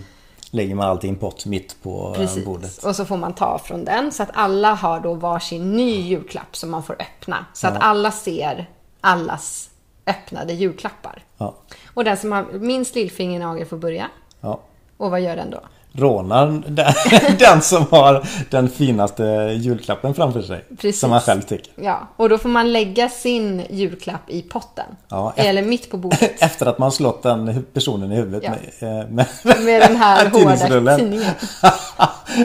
lägger 0.51 0.75
man 0.75 0.89
alltid 0.89 1.07
i 1.07 1.13
en 1.13 1.19
pott 1.19 1.45
mitt 1.45 1.83
på 1.83 2.07
eh, 2.07 2.19
Precis. 2.19 2.45
bordet. 2.45 2.83
Och 2.83 2.95
så 2.95 3.05
får 3.05 3.17
man 3.17 3.33
ta 3.33 3.59
från 3.59 3.85
den. 3.85 4.11
Så 4.11 4.23
att 4.23 4.29
alla 4.33 4.73
har 4.73 4.99
då 4.99 5.13
varsin 5.13 5.71
ny 5.71 6.01
julklapp 6.01 6.55
som 6.55 6.71
man 6.71 6.83
får 6.83 6.95
öppna. 6.99 7.45
Så 7.53 7.67
att 7.67 7.83
alla 7.83 8.11
ser 8.11 8.69
allas 9.01 9.69
öppnade 10.07 10.53
julklappar. 10.53 11.23
Ja. 11.37 11.55
Och 11.93 12.03
den 12.03 12.17
som 12.17 12.31
har 12.31 12.45
minst 12.51 12.95
lillfingernagel 12.95 13.65
får 13.65 13.77
börja. 13.77 14.07
ja. 14.41 14.59
Och 14.97 15.11
vad 15.11 15.21
gör 15.21 15.35
den 15.35 15.49
då? 15.49 15.59
Rånar 15.95 16.63
den, 16.67 16.93
den 17.39 17.61
som 17.61 17.85
har 17.91 18.27
den 18.49 18.69
finaste 18.69 19.23
julklappen 19.61 20.13
framför 20.13 20.41
sig. 20.41 20.65
Precis. 20.69 20.99
Som 20.99 21.09
man 21.09 21.21
själv 21.21 21.41
tycker. 21.41 21.71
Ja, 21.75 22.07
och 22.15 22.29
då 22.29 22.37
får 22.37 22.49
man 22.49 22.73
lägga 22.73 23.09
sin 23.09 23.63
julklapp 23.69 24.29
i 24.29 24.41
potten. 24.41 24.85
Ja, 25.09 25.33
Eller 25.35 25.61
mitt 25.63 25.91
på 25.91 25.97
bordet. 25.97 26.31
Efter 26.43 26.65
att 26.65 26.77
man 26.79 26.91
slått 26.91 27.23
den 27.23 27.65
personen 27.73 28.11
i 28.11 28.15
huvudet 28.15 28.43
Ja. 28.43 28.51
med, 28.79 28.99
eh, 29.01 29.07
med, 29.09 29.27
Med 29.65 29.81
den 29.81 29.95
här 29.95 30.25
hårda 30.29 30.37
tidningsrullen. 30.39 30.99
tidningen. 30.99 31.33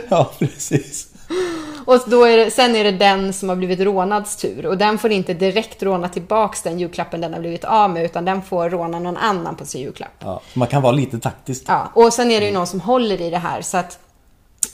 ja, 0.09 0.31
precis. 0.38 1.09
Och 1.88 2.00
då 2.07 2.25
är 2.25 2.37
det, 2.37 2.50
sen 2.50 2.76
är 2.76 2.85
det 2.85 2.90
den 2.90 3.33
som 3.33 3.49
har 3.49 3.57
blivit 3.57 3.80
rånads 3.80 4.37
tur. 4.37 4.66
Och 4.66 4.78
den 4.78 4.99
får 4.99 5.11
inte 5.11 5.35
direkt 5.35 5.83
råna 5.83 6.09
tillbaks 6.09 6.62
den 6.62 6.78
julklappen 6.78 7.21
den 7.21 7.33
har 7.33 7.40
blivit 7.40 7.64
av 7.64 7.90
med. 7.90 8.04
Utan 8.04 8.25
den 8.25 8.42
får 8.42 8.71
råna 8.71 8.99
någon 8.99 9.16
annan 9.16 9.57
på 9.57 9.66
sin 9.66 9.80
julklapp. 9.80 10.12
Ja, 10.18 10.40
man 10.54 10.68
kan 10.68 10.83
vara 10.83 10.92
lite 10.92 11.18
taktisk. 11.18 11.64
Ja, 11.66 11.92
och 11.95 12.12
sen 12.12 12.30
är 12.30 12.40
det 12.40 12.47
ju 12.47 12.52
någon 12.52 12.66
som 12.66 12.80
håller 12.80 13.21
i 13.21 13.30
det 13.30 13.38
här. 13.38 13.62
Så 13.62 13.76
att 13.76 13.99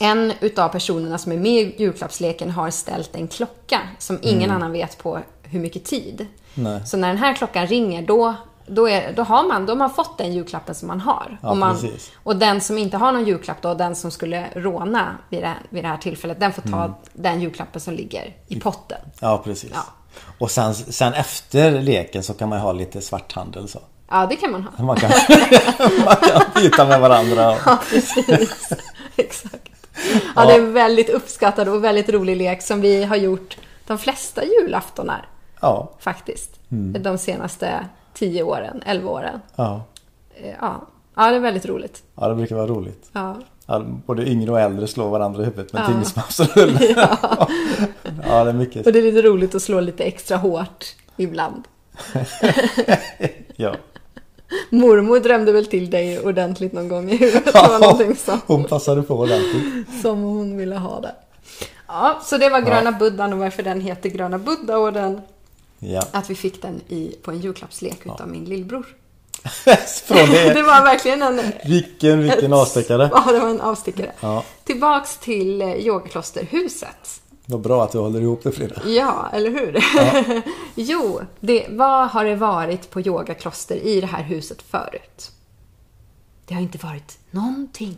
en 0.00 0.32
utav 0.40 0.68
personerna 0.68 1.18
som 1.18 1.32
är 1.32 1.36
med 1.36 1.62
i 1.62 1.74
julklappsleken 1.78 2.50
har 2.50 2.70
ställt 2.70 3.16
en 3.16 3.28
klocka 3.28 3.80
som 3.98 4.18
ingen 4.22 4.50
annan 4.50 4.72
vet 4.72 4.98
på 4.98 5.18
hur 5.42 5.60
mycket 5.60 5.84
tid. 5.84 6.26
Nej. 6.54 6.86
Så 6.86 6.96
när 6.96 7.08
den 7.08 7.18
här 7.18 7.34
klockan 7.34 7.66
ringer 7.66 8.02
då, 8.02 8.34
då, 8.66 8.88
är, 8.88 9.12
då 9.12 9.22
har 9.22 9.48
man, 9.48 9.66
då 9.66 9.72
har 9.72 9.78
man 9.78 9.90
fått 9.90 10.18
den 10.18 10.32
julklappen 10.32 10.74
som 10.74 10.88
man 10.88 11.00
har. 11.00 11.38
Ja, 11.42 11.50
och, 11.50 11.56
man, 11.56 11.74
precis. 11.74 12.12
och 12.22 12.36
den 12.36 12.60
som 12.60 12.78
inte 12.78 12.96
har 12.96 13.12
någon 13.12 13.24
julklapp 13.24 13.62
då, 13.62 13.74
den 13.74 13.96
som 13.96 14.10
skulle 14.10 14.48
råna 14.54 15.16
vid 15.28 15.42
det, 15.42 15.54
vid 15.70 15.84
det 15.84 15.88
här 15.88 15.96
tillfället, 15.96 16.40
den 16.40 16.52
får 16.52 16.62
ta 16.62 16.94
den 17.12 17.40
julklappen 17.40 17.80
som 17.80 17.94
ligger 17.94 18.36
i 18.46 18.60
potten. 18.60 18.98
Ja, 19.20 19.42
precis. 19.44 19.70
Ja. 19.74 19.84
Och 20.38 20.50
sen, 20.50 20.74
sen 20.74 21.14
efter 21.14 21.80
leken 21.80 22.22
så 22.22 22.34
kan 22.34 22.48
man 22.48 22.58
ha 22.58 22.72
lite 22.72 23.00
svarthandel 23.00 23.68
så. 23.68 23.78
Ja, 24.10 24.26
det 24.26 24.36
kan 24.36 24.52
man 24.52 24.62
ha. 24.62 24.84
Man 24.84 24.96
kan, 24.96 25.10
man 26.04 26.16
kan 26.16 26.42
byta 26.54 26.84
med 26.84 27.00
varandra. 27.00 27.56
Ja, 27.66 27.78
precis. 27.90 28.72
Exakt. 29.16 29.70
Ja, 30.36 30.46
det 30.46 30.52
är 30.52 30.58
en 30.58 30.72
väldigt 30.72 31.08
uppskattad 31.10 31.68
och 31.68 31.84
väldigt 31.84 32.08
rolig 32.08 32.36
lek 32.36 32.62
som 32.62 32.80
vi 32.80 33.04
har 33.04 33.16
gjort 33.16 33.56
de 33.86 33.98
flesta 33.98 34.44
julaftonar 34.44 35.28
ja, 35.60 35.92
faktiskt. 35.98 36.50
De 37.00 37.18
senaste 37.18 37.86
10 38.14 38.42
åren, 38.42 38.82
11 38.86 39.10
åren. 39.10 39.40
ja. 39.56 39.82
Eh, 40.36 40.54
Ja. 40.60 40.86
ja, 41.16 41.30
det 41.30 41.36
är 41.36 41.40
väldigt 41.40 41.66
roligt. 41.66 42.02
ja, 42.14 42.28
det 42.28 42.34
brukar 42.34 42.56
vara 42.56 42.66
roligt. 42.66 43.10
Ja. 43.12 43.36
Ja, 43.66 43.82
både 44.06 44.26
yngre 44.30 44.50
och 44.50 44.60
äldre 44.60 44.86
slår 44.86 45.10
varandra 45.10 45.42
i 45.42 45.44
huvudet 45.44 45.72
med 45.72 45.82
Ja. 45.82 45.86
tidningspappersrulle. 45.86 46.78
Ja. 46.96 47.16
ja, 48.26 48.44
det 48.44 48.50
är 48.50 48.54
mycket. 48.54 48.86
Och 48.86 48.92
det 48.92 48.98
är 48.98 49.02
lite 49.02 49.22
roligt 49.22 49.54
att 49.54 49.62
slå 49.62 49.80
lite 49.80 50.04
extra 50.04 50.36
hårt 50.36 50.84
ibland. 51.16 51.62
Ja. 53.56 53.74
Mormor 54.70 55.20
drömde 55.20 55.52
väl 55.52 55.66
till 55.66 55.90
dig 55.90 56.20
ordentligt 56.20 56.72
någon 56.72 56.88
gång 56.88 57.10
i 57.10 57.16
huvudet. 57.16 57.52
Det 57.52 57.78
någonting 57.80 58.16
som, 58.16 58.40
Hon 58.46 58.64
passade 58.64 59.02
på 59.02 59.14
ordentligt. 59.14 60.00
som 60.02 60.22
hon 60.22 60.56
ville 60.56 60.76
ha 60.76 61.00
där. 61.00 61.12
Ja, 61.88 62.20
så 62.24 62.38
det 62.38 62.48
var 62.48 62.60
Gröna 62.60 62.92
Buddhan 62.92 63.32
och 63.32 63.38
varför 63.38 63.62
den 63.62 63.80
heter 63.80 64.08
Gröna 64.08 64.38
Buddha 64.38 64.78
och 64.78 64.92
den, 64.92 65.20
Ja. 65.78 66.02
att 66.12 66.30
vi 66.30 66.34
fick 66.34 66.62
den 66.62 66.80
i, 66.88 67.16
på 67.22 67.30
en 67.30 67.40
julklappslek 67.40 68.06
utav 68.06 68.28
min 68.28 68.44
lillbror. 68.44 68.86
Från 70.04 70.16
Det 70.16 70.52
det. 70.54 70.62
var 70.62 70.82
verkligen 70.82 71.22
en... 71.22 71.40
Vilken, 71.64 72.22
vilken 72.22 72.52
avstickare. 72.52 73.10
Ja, 73.12 73.32
det 73.32 73.38
var 73.38 73.48
en 73.48 73.60
avstickare. 73.60 74.12
Ja. 74.20 74.44
Tillbaks 74.64 75.18
till 75.18 75.62
eh, 75.62 75.74
yogaklosterhuset. 75.74 77.20
Vad 77.46 77.60
bra 77.60 77.84
att 77.84 77.92
du 77.92 77.98
håller 77.98 78.20
ihop 78.20 78.42
det 78.42 78.52
Frida. 78.52 78.82
Ja, 78.86 79.28
eller 79.32 79.50
hur? 79.50 79.84
jo, 80.74 81.20
det, 81.40 81.66
vad 81.70 82.08
har 82.08 82.24
det 82.24 82.34
varit 82.36 82.90
på 82.90 83.00
yogakloster 83.00 83.76
i 83.76 84.00
det 84.00 84.06
här 84.06 84.22
huset 84.22 84.62
förut? 84.62 85.30
Det 86.46 86.54
har 86.54 86.60
inte 86.62 86.78
varit 86.78 87.18
någonting. 87.30 87.96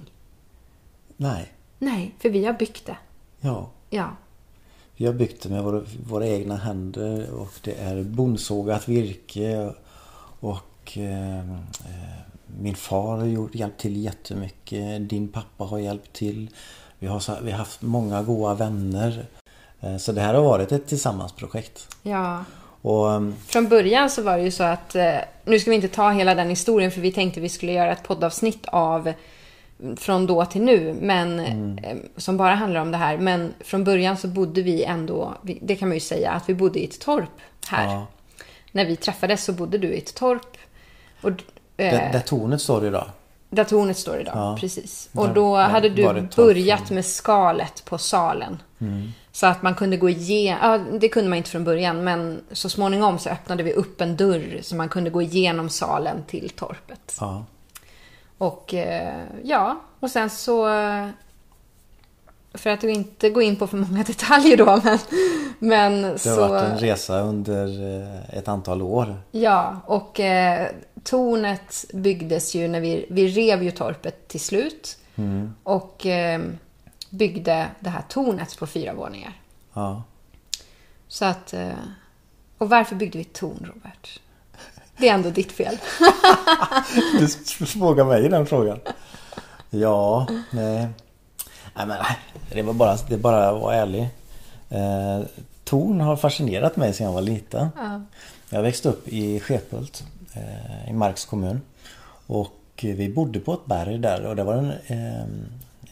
Nej. 1.16 1.52
Nej, 1.78 2.14
för 2.18 2.30
vi 2.30 2.44
har 2.44 2.52
byggt 2.52 2.86
det. 2.86 2.96
Ja. 3.40 3.70
Ja, 3.90 4.16
Vi 4.96 5.06
har 5.06 5.12
byggt 5.12 5.42
det 5.42 5.48
med 5.48 5.62
våra, 5.64 5.82
våra 6.08 6.26
egna 6.26 6.56
händer 6.56 7.30
och 7.34 7.52
det 7.62 7.74
är 7.80 8.02
bondsågat 8.02 8.88
virke 8.88 9.70
och 10.40 10.96
eh, 10.98 11.38
eh, 11.38 11.44
min 12.60 12.74
far 12.74 13.16
har 13.16 13.24
gjort, 13.26 13.54
hjälpt 13.54 13.80
till 13.80 13.96
jättemycket. 14.04 15.08
Din 15.08 15.28
pappa 15.28 15.64
har 15.64 15.78
hjälpt 15.78 16.12
till. 16.12 16.50
Vi 16.98 17.06
har, 17.06 17.20
så- 17.20 17.36
vi 17.42 17.50
har 17.50 17.58
haft 17.58 17.82
många 17.82 18.22
goda 18.22 18.54
vänner. 18.54 19.26
Eh, 19.80 19.96
så 19.96 20.12
det 20.12 20.20
här 20.20 20.34
har 20.34 20.42
varit 20.42 20.72
ett 20.72 20.86
tillsammansprojekt. 20.86 21.96
ja. 22.02 22.44
Och 22.82 23.12
eh, 23.12 23.30
Från 23.46 23.68
början 23.68 24.10
så 24.10 24.22
var 24.22 24.36
det 24.38 24.44
ju 24.44 24.50
så 24.50 24.62
att, 24.62 24.94
eh, 24.94 25.14
nu 25.44 25.58
ska 25.58 25.70
vi 25.70 25.76
inte 25.76 25.88
ta 25.88 26.10
hela 26.10 26.34
den 26.34 26.48
historien 26.48 26.90
för 26.90 27.00
vi 27.00 27.12
tänkte 27.12 27.40
vi 27.40 27.48
skulle 27.48 27.72
göra 27.72 27.92
ett 27.92 28.02
poddavsnitt 28.02 28.66
av 28.66 29.12
från 29.96 30.26
då 30.26 30.44
till 30.44 30.62
nu, 30.62 30.96
men 31.00 31.38
eh, 31.78 31.96
som 32.16 32.36
bara 32.36 32.54
handlar 32.54 32.80
om 32.80 32.90
det 32.90 32.96
här. 32.98 33.18
Men 33.18 33.54
från 33.60 33.84
början 33.84 34.16
så 34.16 34.28
bodde 34.28 34.62
vi 34.62 34.84
ändå, 34.84 35.34
det 35.62 35.76
kan 35.76 35.88
man 35.88 35.96
ju 35.96 36.00
säga, 36.00 36.30
att 36.30 36.48
vi 36.48 36.54
bodde 36.54 36.78
i 36.78 36.84
ett 36.84 37.00
torp 37.00 37.40
här. 37.68 37.84
Ja. 37.86 38.06
När 38.72 38.84
vi 38.84 38.96
träffades 38.96 39.44
så 39.44 39.52
bodde 39.52 39.78
du 39.78 39.88
i 39.88 39.98
ett 39.98 40.14
torp. 40.14 40.56
Och, 41.20 41.30
eh, 41.30 41.34
där, 41.76 42.12
där 42.12 42.20
tornet 42.20 42.60
står 42.60 42.86
idag. 42.86 43.10
där 43.50 43.64
tornet 43.64 43.96
står 43.96 44.20
idag, 44.20 44.34
Ja. 44.36 44.56
precis. 44.60 45.08
Och 45.14 45.28
då 45.34 45.56
där 45.56 45.68
hade 45.68 45.88
du 45.88 46.28
börjat 46.36 46.90
med 46.90 47.04
skalet 47.04 47.84
på 47.84 47.98
salen. 47.98 48.58
Så 49.32 49.46
att 49.46 49.62
man 49.62 49.74
kunde 49.74 49.96
gå 49.96 50.08
igenom, 50.08 50.60
ja, 50.62 50.98
det 50.98 51.08
kunde 51.08 51.30
man 51.30 51.36
inte 51.36 51.50
från 51.50 51.64
början, 51.64 52.04
men 52.04 52.40
så 52.52 52.68
småningom 52.68 53.18
så 53.18 53.30
öppnade 53.30 53.62
vi 53.62 53.72
upp 53.72 54.00
en 54.00 54.16
dörr 54.16 54.60
så 54.62 54.76
man 54.76 54.88
kunde 54.88 55.10
gå 55.10 55.22
igenom 55.22 55.68
salen 55.68 56.16
till 56.26 56.50
torpet. 56.50 57.16
Ja. 57.20 57.44
Och 58.38 58.74
eh, 58.74 59.24
ja, 59.44 59.80
och 60.00 60.10
sen 60.10 60.30
så... 60.30 60.66
För 62.54 62.70
att 62.70 62.84
inte 62.84 63.30
gå 63.30 63.42
in 63.42 63.56
på 63.56 63.66
för 63.66 63.76
många 63.76 64.02
detaljer 64.06 64.56
då, 64.56 64.80
men... 64.84 64.98
men 65.58 66.02
Det 66.02 66.08
har 66.08 66.16
så, 66.16 66.48
varit 66.48 66.62
en 66.62 66.78
resa 66.78 67.20
under 67.20 67.66
eh, 68.02 68.38
ett 68.38 68.48
antal 68.48 68.82
år. 68.82 69.20
Ja, 69.30 69.80
och 69.86 70.20
eh, 70.20 70.68
tornet 71.02 71.84
byggdes 71.92 72.54
ju 72.54 72.68
när 72.68 72.80
vi, 72.80 73.06
vi 73.10 73.28
rev 73.28 73.62
ju 73.62 73.70
torpet 73.70 74.28
till 74.28 74.40
slut. 74.40 74.98
Och 75.62 76.06
eh, 76.06 76.40
byggde 77.10 77.66
det 77.80 77.90
här 77.90 78.02
tornet 78.08 78.58
på 78.58 78.66
fyra 78.66 78.94
våningar. 78.94 79.32
Ja. 79.72 80.02
Så 81.08 81.24
att... 81.24 81.54
Eh, 81.54 81.68
och 82.58 82.68
varför 82.68 82.96
byggde 82.96 83.18
vi 83.18 83.24
ett 83.24 83.32
torn, 83.32 83.72
Robert? 83.74 84.20
Det 84.98 85.08
är 85.08 85.14
ändå 85.14 85.30
ditt 85.30 85.52
fel. 85.52 85.78
Du 87.58 87.66
frågar 87.66 88.04
mig 88.04 88.28
den 88.28 88.46
frågan. 88.46 88.78
Ja, 89.70 90.26
nej. 90.50 90.88
Nej 91.74 91.86
men 91.86 91.88
nej, 91.88 92.18
det 92.52 92.62
var 92.62 92.72
bara, 92.72 92.96
det 93.08 93.16
bara 93.16 93.48
att 93.48 93.60
vara 93.60 93.74
ärlig. 93.74 94.08
Eh, 94.68 95.20
torn 95.64 96.00
har 96.00 96.16
fascinerat 96.16 96.76
mig 96.76 96.92
sedan 96.92 97.06
jag 97.06 97.12
var 97.12 97.20
liten. 97.20 97.68
Ja. 97.76 98.00
Jag 98.50 98.62
växte 98.62 98.88
upp 98.88 99.08
i 99.08 99.40
Skepult 99.40 100.04
eh, 100.34 100.90
i 100.90 100.92
Marks 100.92 101.24
kommun. 101.24 101.60
Och 102.26 102.54
vi 102.80 103.08
bodde 103.08 103.40
på 103.40 103.52
ett 103.52 103.66
berg 103.66 103.98
där 103.98 104.26
och 104.26 104.36
det 104.36 104.44
var 104.44 104.54
en 104.54 104.72
eh, 104.86 105.26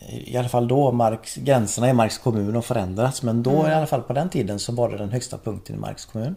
i 0.08 0.36
alla 0.36 0.48
fall 0.48 0.68
då, 0.68 0.92
Marks, 0.92 1.36
gränserna 1.36 1.88
i 1.88 1.92
Marks 1.92 2.18
kommun 2.18 2.54
har 2.54 2.62
förändrats 2.62 3.22
men 3.22 3.42
då 3.42 3.68
i 3.68 3.72
alla 3.74 3.86
fall 3.86 4.02
på 4.02 4.12
den 4.12 4.28
tiden 4.28 4.58
så 4.58 4.72
var 4.72 4.88
det 4.88 4.96
den 4.96 5.10
högsta 5.10 5.38
punkten 5.38 5.76
i 5.76 5.78
Marks 5.78 6.04
kommun. 6.04 6.36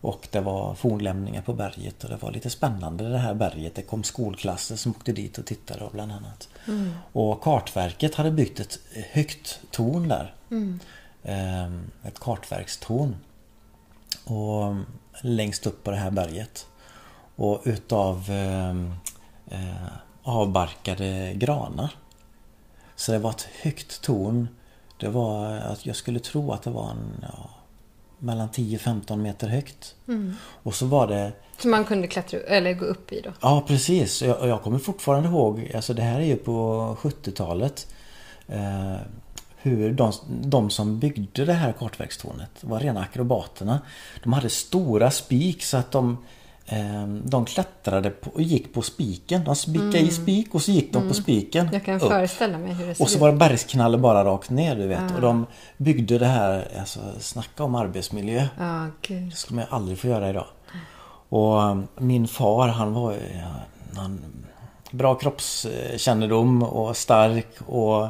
Och 0.00 0.28
det 0.30 0.40
var 0.40 0.74
fornlämningar 0.74 1.42
på 1.42 1.52
berget 1.52 2.04
och 2.04 2.10
det 2.10 2.16
var 2.16 2.30
lite 2.30 2.50
spännande 2.50 3.08
det 3.08 3.18
här 3.18 3.34
berget. 3.34 3.74
Det 3.74 3.82
kom 3.82 4.04
skolklasser 4.04 4.76
som 4.76 4.92
åkte 4.92 5.12
dit 5.12 5.38
och 5.38 5.46
tittade 5.46 5.88
bland 5.92 6.12
annat. 6.12 6.48
Och 7.12 7.42
kartverket 7.42 8.14
hade 8.14 8.30
byggt 8.30 8.60
ett 8.60 8.78
högt 9.12 9.60
torn 9.70 10.08
där. 10.08 10.34
Ehm, 11.24 11.90
Ett 12.02 12.18
kartverkstorn. 12.20 13.16
Och 14.24 14.74
längst 15.22 15.66
upp 15.66 15.84
på 15.84 15.90
det 15.90 15.96
här 15.96 16.10
berget. 16.10 16.66
Och 17.36 17.62
utav 17.64 18.30
ehm, 18.30 18.94
eh, 19.50 19.86
avbarkade 20.22 21.32
granar. 21.34 21.90
Så 22.96 23.12
det 23.12 23.18
var 23.18 23.30
ett 23.30 23.48
högt 23.62 24.02
torn. 24.02 24.48
Det 25.00 25.08
var 25.08 25.46
att 25.46 25.86
jag 25.86 25.96
skulle 25.96 26.20
tro 26.20 26.52
att 26.52 26.62
det 26.62 26.70
var 26.70 26.90
en, 26.90 27.12
ja, 27.22 27.50
mellan 28.20 28.48
10-15 28.48 29.16
meter 29.16 29.48
högt. 29.48 29.94
Och 30.62 30.74
så 30.74 30.86
var 30.86 31.06
det 31.06 31.32
Som 31.58 31.70
man 31.70 31.84
kunde 31.84 32.06
klättra 32.08 32.40
eller 32.40 32.74
gå 32.74 32.84
upp 32.84 33.12
i 33.12 33.20
då. 33.20 33.30
Ja 33.40 33.64
precis. 33.66 34.22
Jag, 34.22 34.48
jag 34.48 34.62
kommer 34.62 34.78
fortfarande 34.78 35.28
ihåg, 35.28 35.72
alltså 35.74 35.94
det 35.94 36.02
här 36.02 36.20
är 36.20 36.24
ju 36.24 36.36
på 36.36 36.96
70-talet. 37.00 37.86
Eh, 38.48 38.96
hur 39.62 39.92
de, 39.92 40.12
de 40.28 40.70
som 40.70 40.98
byggde 40.98 41.44
det 41.44 41.52
här 41.52 41.72
kartverkstornet 41.72 42.50
var 42.60 42.80
rena 42.80 43.00
akrobaterna. 43.00 43.80
De 44.22 44.32
hade 44.32 44.48
stora 44.48 45.10
spik 45.10 45.62
så 45.62 45.76
att 45.76 45.90
de 45.90 46.18
de 47.24 47.44
klättrade 47.44 48.10
på, 48.10 48.30
och 48.30 48.42
gick 48.42 48.74
på 48.74 48.82
spiken. 48.82 49.44
De 49.44 49.56
spikade 49.56 49.98
i 49.98 50.10
spik 50.10 50.54
och 50.54 50.62
så 50.62 50.70
gick 50.70 50.92
de 50.92 51.08
på 51.08 51.14
spiken 51.14 51.68
Jag 51.72 51.84
kan 51.84 51.94
upp. 51.94 52.08
föreställa 52.08 52.58
mig 52.58 52.72
hur 52.72 52.86
det 52.86 52.94
ser 52.94 53.04
Och 53.04 53.10
så 53.10 53.16
ut. 53.16 53.20
var 53.20 53.32
det 53.32 53.36
bergsknalle 53.38 53.98
bara 53.98 54.24
rakt 54.24 54.50
ner 54.50 54.76
du 54.76 54.86
vet. 54.86 55.14
Och 55.14 55.20
de 55.20 55.46
byggde 55.76 56.18
det 56.18 56.26
här, 56.26 56.68
alltså 56.78 57.00
snacka 57.20 57.64
om 57.64 57.74
arbetsmiljö. 57.74 58.46
Ja, 58.58 58.86
gud. 59.02 59.30
Det 59.30 59.36
skulle 59.36 59.56
man 59.60 59.66
aldrig 59.70 59.98
få 59.98 60.06
göra 60.06 60.30
idag. 60.30 60.46
Och 61.28 61.62
um, 61.62 61.88
min 61.98 62.28
far 62.28 62.68
han 62.68 62.94
var 62.94 63.16
han, 63.96 64.20
bra 64.90 65.14
kroppskännedom 65.14 66.62
och 66.62 66.96
stark 66.96 67.48
och 67.66 68.08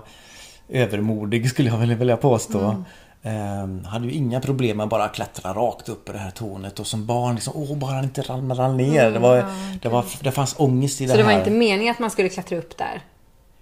övermodig 0.69 1.51
skulle 1.51 1.69
jag 1.69 1.79
vilja 1.79 2.17
påstå. 2.17 2.85
Ehm, 3.23 3.85
hade 3.85 4.07
ju 4.07 4.13
inga 4.13 4.41
problem 4.41 4.77
med 4.77 4.85
att 4.85 4.91
bara 4.91 5.09
klättra 5.09 5.53
rakt 5.53 5.89
upp 5.89 6.09
i 6.09 6.13
det 6.13 6.19
här 6.19 6.31
tornet 6.31 6.81
och 6.81 6.87
som 6.87 7.07
barn 7.07 7.35
liksom, 7.35 7.53
åh 7.57 7.77
bara 7.77 7.93
han 7.93 8.05
inte 8.05 8.23
ramlar 8.23 8.69
ner. 8.73 9.11
Det, 9.11 9.19
var, 9.19 9.45
det, 9.83 9.89
var, 9.89 10.05
det 10.21 10.33
fanns 10.33 10.55
ångest 10.59 11.01
i 11.01 11.07
Så 11.07 11.13
det 11.13 11.19
det 11.19 11.25
här. 11.25 11.33
var 11.33 11.39
inte 11.39 11.51
meningen 11.51 11.93
att 11.93 11.99
man 11.99 12.11
skulle 12.11 12.29
klättra 12.29 12.59
upp 12.59 12.77
där? 12.77 13.03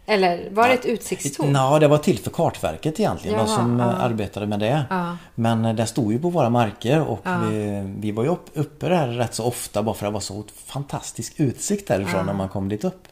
Eller 0.07 0.51
var 0.51 0.69
det 0.69 0.75
ett 0.75 0.87
utsiktstorn? 0.87 1.55
Ja, 1.55 1.79
det 1.79 1.89
var 1.89 1.99
till 1.99 2.19
för 2.19 2.31
kartverket 2.31 3.01
egentligen. 3.01 3.39
de 3.39 3.47
Jaha, 3.47 3.57
som 3.57 3.79
ja. 3.79 3.91
eh, 3.91 4.05
arbetade 4.05 4.47
med 4.47 4.61
det. 4.61 4.85
Ja. 4.91 5.17
Men 5.35 5.65
eh, 5.65 5.75
det 5.75 5.87
stod 5.87 6.13
ju 6.13 6.19
på 6.19 6.31
våra 6.31 6.51
marker 6.51 7.01
och 7.01 7.21
vi, 7.51 7.83
vi 7.99 8.13
var 8.13 8.23
ju 8.25 8.29
upp, 8.29 8.47
uppe 8.55 8.89
där 8.89 9.09
rätt 9.09 9.35
så 9.35 9.45
ofta 9.45 9.83
bara 9.83 9.95
för 9.95 10.07
att 10.07 10.11
det 10.11 10.15
var 10.15 10.21
så 10.21 10.45
fantastisk 10.67 11.35
utsikt 11.37 11.89
därifrån 11.89 12.27
när 12.27 12.33
man 12.35 12.49
kom 12.49 12.69
dit 12.69 12.85
upp. 12.85 13.09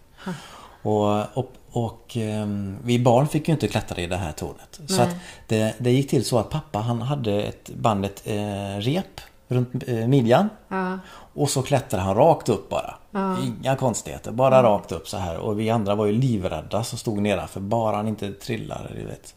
Och, 0.87 1.39
och, 1.39 1.53
och 1.71 2.17
ehm, 2.17 2.77
vi 2.85 2.99
barn 2.99 3.29
fick 3.29 3.49
ju 3.49 3.55
inte 3.55 3.69
klättra 3.69 4.03
i 4.03 4.07
det 4.07 4.17
här 4.17 4.33
tornet. 4.33 4.81
Så 4.87 5.03
att 5.03 5.17
det, 5.47 5.75
det 5.79 5.91
gick 5.91 6.11
till 6.11 6.25
så 6.25 6.39
att 6.39 6.51
pappa 6.51 6.79
han 6.79 7.03
hade 7.03 7.43
ett 7.43 7.71
bandet 7.71 8.23
eh, 8.25 8.79
rep 8.79 9.21
runt 9.49 9.89
eh, 9.89 10.07
midjan. 10.09 10.49
Ja. 10.69 10.99
Och 11.35 11.51
så 11.51 11.63
klättrade 11.63 12.05
han 12.05 12.15
rakt 12.15 12.49
upp 12.49 12.69
bara. 12.69 12.95
Inga 13.43 13.77
konstigheter, 13.77 14.33
bara 14.33 14.63
rakt 14.63 14.93
upp 14.93 15.09
så 15.09 15.17
här. 15.17 15.39
Och 15.39 15.61
vi 15.61 15.71
andra 15.71 15.95
var 15.95 16.07
ju 16.07 16.13
livrädda 16.13 16.85
som 16.85 16.99
stod 16.99 17.19
nedanför. 17.19 17.61
Bara 17.61 17.97
han 17.97 18.09
inte 18.09 18.33
trillade, 18.33 18.89
du 18.95 19.07
vet. 19.07 19.35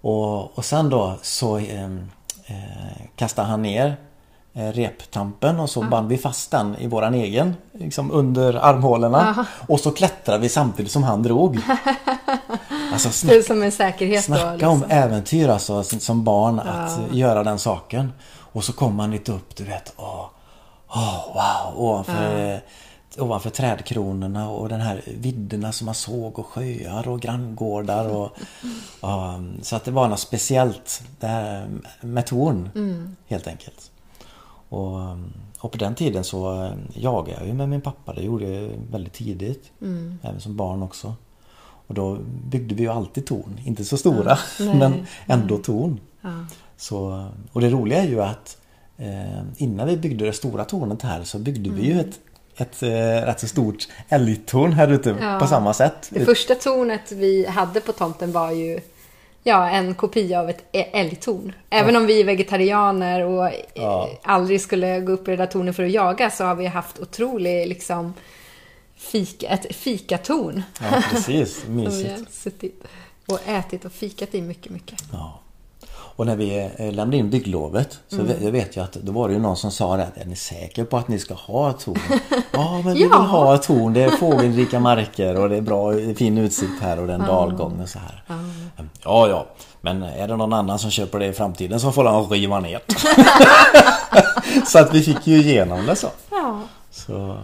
Och, 0.00 0.58
och 0.58 0.64
sen 0.64 0.90
då 0.90 1.14
så 1.22 1.58
eh, 1.58 1.84
eh, 2.46 3.06
kastade 3.16 3.48
han 3.48 3.62
ner 3.62 3.96
reptampen 4.56 5.60
och 5.60 5.70
så 5.70 5.82
band 5.82 6.08
vi 6.08 6.18
fast 6.18 6.50
den 6.50 6.76
i 6.76 6.86
våran 6.86 7.14
egen, 7.14 7.54
liksom 7.72 8.10
under 8.10 8.54
armhålorna. 8.54 9.46
Och 9.68 9.80
så 9.80 9.90
klättrade 9.90 10.38
vi 10.38 10.48
samtidigt 10.48 10.92
som 10.92 11.02
han 11.02 11.22
drog. 11.22 11.60
Alltså 12.92 13.28
är 13.28 13.42
som 13.42 13.62
en 13.62 13.72
säkerhet 13.72 14.26
då. 14.26 14.34
snacka 14.34 14.52
Liksom. 14.52 14.68
om 14.68 14.84
äventyr 14.88 15.48
alltså 15.48 15.82
som 15.82 16.24
barn 16.24 16.60
att 16.60 16.98
göra 17.12 17.44
den 17.44 17.58
saken. 17.58 18.12
Och 18.28 18.64
så 18.64 18.72
kommer 18.72 18.94
man 18.94 19.10
lite 19.10 19.32
upp, 19.32 19.56
du 19.56 19.64
vet. 19.64 19.92
Åh, 19.96 20.26
åh 20.88 21.34
wow, 21.34 21.84
ovanför, 21.84 22.60
ovanför 23.18 23.50
trädkronorna 23.50 24.50
och 24.50 24.68
den 24.68 24.80
här 24.80 25.02
vidderna 25.06 25.72
som 25.72 25.84
man 25.84 25.94
såg 25.94 26.38
och 26.38 26.46
sjöar 26.46 27.08
och 27.08 27.20
granngårdar. 27.20 28.08
Och, 28.08 28.30
ja, 29.00 29.40
så 29.62 29.76
att 29.76 29.84
det 29.84 29.90
var 29.90 30.08
något 30.08 30.20
speciellt 30.20 31.02
det 31.20 31.26
här 31.26 31.68
med 32.00 32.26
torn 32.26 32.70
helt 33.28 33.46
enkelt. 33.46 33.90
Och, 34.68 34.98
och 35.60 35.72
på 35.72 35.78
den 35.78 35.94
tiden 35.94 36.24
så 36.24 36.70
jagade 36.94 37.38
jag 37.38 37.46
ju 37.46 37.54
med 37.54 37.68
min 37.68 37.80
pappa. 37.80 38.12
Det 38.12 38.22
gjorde 38.22 38.48
jag 38.48 38.70
väldigt 38.90 39.12
tidigt. 39.12 39.70
Även 40.22 40.40
som 40.40 40.56
barn 40.56 40.82
också. 40.82 41.14
Och 41.88 41.94
då 41.94 42.18
byggde 42.44 42.74
vi 42.74 42.82
ju 42.82 42.88
alltid 42.88 43.26
torn. 43.26 43.60
Inte 43.64 43.84
så 43.84 43.96
stora 43.96 44.38
men 44.60 45.06
ändå 45.26 45.58
torn. 45.58 46.00
Så, 46.76 47.28
och 47.52 47.60
det 47.60 47.70
roliga 47.70 48.02
är 48.02 48.08
ju 48.08 48.20
att 48.22 48.56
eh, 48.96 49.40
innan 49.56 49.86
vi 49.86 49.96
byggde 49.96 50.24
det 50.26 50.32
stora 50.32 50.64
tornet 50.64 51.02
här 51.02 51.24
så 51.24 51.38
byggde 51.38 51.70
vi 51.70 51.82
ju 51.86 52.00
ett, 52.00 52.20
ett 52.56 52.82
eh, 52.82 52.88
rätt 53.26 53.40
så 53.40 53.46
stort 53.48 53.88
älgtorn 54.08 54.72
här 54.72 54.88
ute 54.88 55.16
Ja. 55.20 55.38
på 55.40 55.46
samma 55.46 55.74
sätt. 55.74 56.08
Det 56.10 56.24
första 56.24 56.54
tornet 56.54 57.12
vi 57.12 57.46
hade 57.46 57.80
på 57.80 57.92
tomten 57.92 58.32
var 58.32 58.50
ju 58.50 58.80
ja, 59.46 59.68
en 59.68 59.94
kopia 59.94 60.40
av 60.40 60.50
ett 60.50 60.64
ä- 60.72 60.88
älgtorn. 60.92 61.52
Även 61.70 61.96
om 61.96 62.06
vi 62.06 62.20
är 62.20 62.24
vegetarianer 62.24 63.24
och 63.24 63.50
Ja. 63.74 64.08
aldrig 64.22 64.60
skulle 64.60 65.00
gå 65.00 65.12
upp 65.12 65.28
i 65.28 65.30
det 65.30 65.36
där 65.36 65.46
tornet 65.46 65.76
för 65.76 65.84
att 65.84 65.90
jaga 65.90 66.30
så 66.30 66.44
har 66.44 66.54
vi 66.54 66.66
haft 66.66 66.98
otrolig 66.98 67.68
liksom 67.68 68.14
fika, 68.96 69.48
ett 69.48 69.74
fikatorn. 69.76 70.62
Ja, 70.80 71.02
precis. 71.10 71.60
Som 71.64 71.76
vi 71.76 71.84
Mysigt. 71.84 72.34
suttit 72.34 72.84
och 73.28 73.38
ätit 73.48 73.84
och 73.84 73.92
fikat 73.92 74.34
i 74.34 74.42
mycket, 74.42 74.72
mycket. 74.72 75.02
Ja. 75.12 75.40
Och 76.18 76.26
när 76.26 76.36
vi 76.36 76.56
eh, 76.76 76.92
lämnade 76.92 77.16
in 77.16 77.30
bygglovet 77.30 77.98
så 78.08 78.14
Mm. 78.16 78.26
vet- 78.26 78.42
jag 78.42 78.52
vet 78.52 78.76
ju 78.76 78.80
att 78.82 78.92
då 78.92 79.12
var 79.12 79.28
det 79.28 79.34
ju 79.34 79.40
någon 79.40 79.56
som 79.56 79.70
sa 79.70 79.96
det. 79.96 80.08
Är 80.14 80.24
ni 80.24 80.36
säker 80.36 80.84
på 80.84 80.96
att 80.96 81.08
ni 81.08 81.18
ska 81.18 81.34
ha 81.34 81.70
ett 81.70 81.78
torn? 81.80 81.98
ja, 82.52 82.80
men 82.84 82.94
vi 82.94 83.02
Ja. 83.02 83.08
vill 83.08 83.28
ha 83.28 83.54
ett 83.54 83.62
torn. 83.62 83.92
Det 83.92 84.02
är 84.02 84.10
fågelrika 84.10 84.80
marker 84.80 85.40
och 85.40 85.48
det 85.48 85.56
är 85.56 85.60
bra, 85.60 85.92
fin 86.16 86.38
utsikt 86.38 86.82
här 86.82 87.00
och 87.00 87.06
det 87.06 87.12
är 87.12 87.18
en 87.18 87.26
dalgång 87.26 87.80
och 87.82 87.88
så 87.88 87.98
här. 87.98 88.22
Ja, 89.06 89.28
ja. 89.28 89.46
Men 89.80 90.02
är 90.02 90.28
det 90.28 90.36
någon 90.36 90.52
annan 90.52 90.78
som 90.78 90.90
köper 90.90 91.18
det 91.18 91.26
i 91.26 91.32
framtiden 91.32 91.80
så 91.80 91.92
får 91.92 92.04
han 92.04 92.24
riva 92.28 92.60
ner. 92.60 92.80
så 94.66 94.78
att 94.78 94.94
vi 94.94 95.02
fick 95.02 95.26
ju 95.26 95.36
igenom 95.36 95.86
det 95.86 95.96
så. 95.96 96.08
Ja. 96.30 96.60
Så 96.90 97.38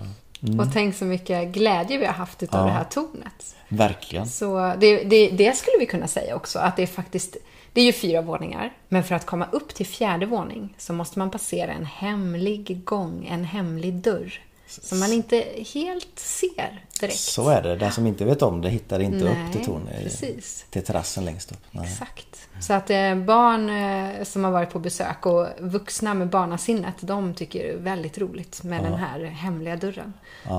Och 0.61 0.66
tänk 0.72 0.96
så 0.96 1.05
mycket 1.05 1.48
glädje 1.48 1.98
vi 1.98 2.07
har 2.07 2.12
haft 2.12 2.42
utav 2.42 2.61
Ja. 2.61 2.66
det 2.66 2.72
här 2.72 2.85
tornet. 2.85 3.55
verkligen. 3.68 4.27
Så 4.29 4.75
det, 4.79 5.05
det, 5.05 5.29
det 5.31 5.57
skulle 5.57 5.77
vi 5.79 5.87
kunna 5.87 6.09
säga 6.09 6.37
också, 6.37 6.59
att 6.59 6.77
det 6.77 6.83
är 6.83 6.87
faktiskt, 6.87 7.37
det 7.72 7.81
är 7.81 7.85
ju 7.85 7.92
fyra 7.92 8.20
våningar, 8.22 8.72
men 8.88 9.05
för 9.05 9.14
att 9.14 9.27
komma 9.27 9.46
upp 9.53 9.75
till 9.75 9.87
fjärde 9.87 10.27
våning 10.27 10.75
så 10.79 10.92
måste 10.92 11.18
man 11.18 11.31
passera 11.31 11.72
en 11.72 11.87
hemlig 11.87 12.85
gång, 12.85 13.27
en 13.31 13.44
hemlig 13.44 13.94
dörr. 13.94 14.40
Som 14.82 15.00
man 15.00 15.12
inte 15.12 15.44
helt 15.74 16.18
ser 16.18 16.85
direkt. 17.00 17.18
Så 17.18 17.48
är 17.48 17.62
det. 17.62 17.76
Den 17.76 17.92
som 17.92 18.06
inte 18.06 18.24
vet 18.24 18.42
om 18.42 18.61
det 18.61 18.68
hittar 18.68 19.00
inte 19.00 19.24
upp 19.24 19.52
till 19.52 19.61
Nej, 19.61 19.64
tornet. 19.64 20.02
precis. 20.02 20.66
Till 20.70 20.85
terrassen 20.85 21.24
längst 21.24 21.52
upp. 21.52 21.58
Nej. 21.70 21.85
Exakt. 21.85 22.48
Så 22.61 22.72
att 22.72 22.90
eh, 22.90 23.14
barn 23.14 23.70
eh, 23.70 24.24
som 24.24 24.44
har 24.44 24.50
varit 24.50 24.70
på 24.70 24.78
besök 24.78 25.26
och 25.26 25.46
vuxna 25.58 26.14
med 26.14 26.28
barnasinnet, 26.28 26.94
de 27.00 27.35
tycker 27.35 27.62
det 27.62 27.72
är 27.72 27.76
väldigt 27.76 28.18
roligt 28.18 28.62
med 28.62 28.85
den 28.85 28.94
här 28.94 29.24
hemliga 29.24 29.76
dörren. 29.76 30.12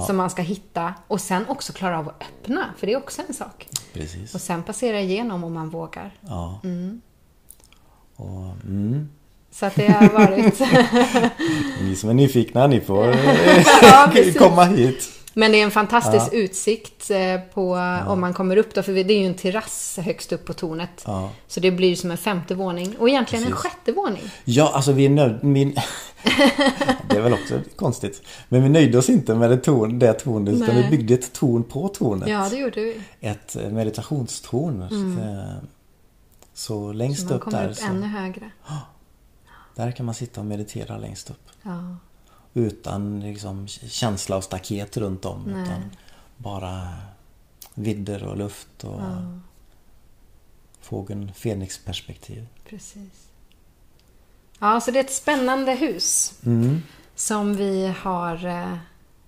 Som 0.08 0.17
man 0.17 0.30
ska 0.30 0.41
hitta 0.41 0.93
och 1.08 1.21
sen 1.21 1.47
också 1.47 1.73
klara 1.73 1.99
av 1.99 2.10
att 2.10 2.21
öppna, 2.21 2.73
för 2.78 2.88
det 2.88 2.93
är 2.93 2.97
också 2.97 3.21
en 3.28 3.34
sak. 3.34 3.67
Precis. 3.93 4.36
Och 4.36 4.41
sen 4.41 4.63
passera 4.63 4.99
igenom 4.99 5.43
om 5.43 5.54
man 5.54 5.69
vågar. 5.69 6.15
Ja. 6.21 6.60
Och, 8.15 8.65
mm. 8.65 9.10
Så 9.54 9.66
att 9.66 9.76
det 9.76 9.88
har 9.88 10.10
varit... 10.10 10.60
Ni 11.82 11.96
som 11.96 12.10
är 12.10 12.13
nyfikna, 12.13 12.68
ni 12.68 12.82
får 12.82 13.06
Ja, 13.82 14.10
precis. 14.13 14.38
komma 14.38 14.63
hit. 14.63 15.10
Men 15.34 15.52
det 15.52 15.60
är 15.60 15.63
en 15.63 15.72
fantastisk 15.72 16.34
utsikt 16.34 17.12
eh, 17.12 17.39
på, 17.54 17.74
om 18.08 18.22
man 18.22 18.34
kommer 18.34 18.58
upp 18.58 18.74
då, 18.74 18.84
för 18.84 18.92
det 18.94 19.13
är 19.13 19.20
ju 19.20 19.26
en 19.26 19.34
terrass 19.34 20.00
högst 20.02 20.32
upp 20.34 20.46
på 20.46 20.54
tornet. 20.54 21.04
Ja. 21.06 21.30
Så 21.48 21.60
det 21.60 21.72
blir 21.72 21.96
som 21.96 22.12
en 22.12 22.18
femte 22.18 22.56
våning 22.56 22.96
och 23.00 23.10
egentligen 23.10 23.44
en 23.46 23.52
Precis. 23.52 23.63
sjätte 23.72 23.92
våning. 23.92 24.22
Ja, 24.46 24.72
alltså 24.74 24.92
vi 24.92 25.06
är 25.06 25.10
nöjda. 25.10 25.39
Min... 25.42 25.72
det 27.10 27.18
är 27.18 27.22
väl 27.22 27.34
också 27.34 27.60
konstigt. 27.76 28.22
Men 28.50 28.63
vi 28.63 28.70
nöjde 28.70 28.98
oss 28.98 29.10
inte 29.10 29.36
med 29.36 29.50
det, 29.50 29.58
torn, 29.58 30.00
det 30.00 30.13
tornet, 30.13 30.54
utan 30.54 30.76
vi 30.76 30.84
byggde 30.98 31.13
ett 31.13 31.34
torn 31.34 31.63
på 31.63 31.88
tornet. 31.88 32.30
Ja, 32.30 32.48
det 32.50 32.58
gjorde 32.58 32.82
vi. 32.82 33.02
Ett 33.22 33.56
eh, 33.56 33.70
meditationstorn. 33.70 34.82
Eh, 34.82 35.63
Så 36.54 36.92
längst 36.94 37.22
Så 37.22 37.28
man 37.28 37.36
upp 37.36 37.42
kommer 37.44 37.62
där, 37.63 37.70
upp 37.70 37.78
så, 37.78 37.86
ännu 37.86 38.08
högre. 38.08 38.52
Där 39.76 39.92
kan 39.92 40.06
man 40.06 40.16
sitta 40.16 40.40
och 40.42 40.46
meditera 40.48 40.98
längst 40.98 41.30
upp. 41.30 41.50
Ja. 41.64 41.96
Utan 42.54 43.20
liksom 43.20 43.68
känsla 43.68 44.38
och 44.38 44.44
staket 44.44 44.98
runt 44.98 45.26
om. 45.26 45.44
Nej. 45.48 45.64
Utan 45.64 45.82
bara 46.38 46.94
vidder 47.74 48.24
och 48.24 48.38
luft 48.38 48.84
och 48.84 49.02
fågeln 50.82 51.32
Fenix-perspektiv. 51.34 52.48
Precis. 52.70 53.28
Ja, 54.60 54.80
så 54.82 54.92
det 54.92 55.00
är 55.00 55.04
ett 55.04 55.14
spännande 55.14 55.72
hus 55.76 56.34
Mm. 56.46 56.82
som 57.16 57.56
vi 57.56 57.94
har... 58.02 58.46
Eh, 58.46 58.74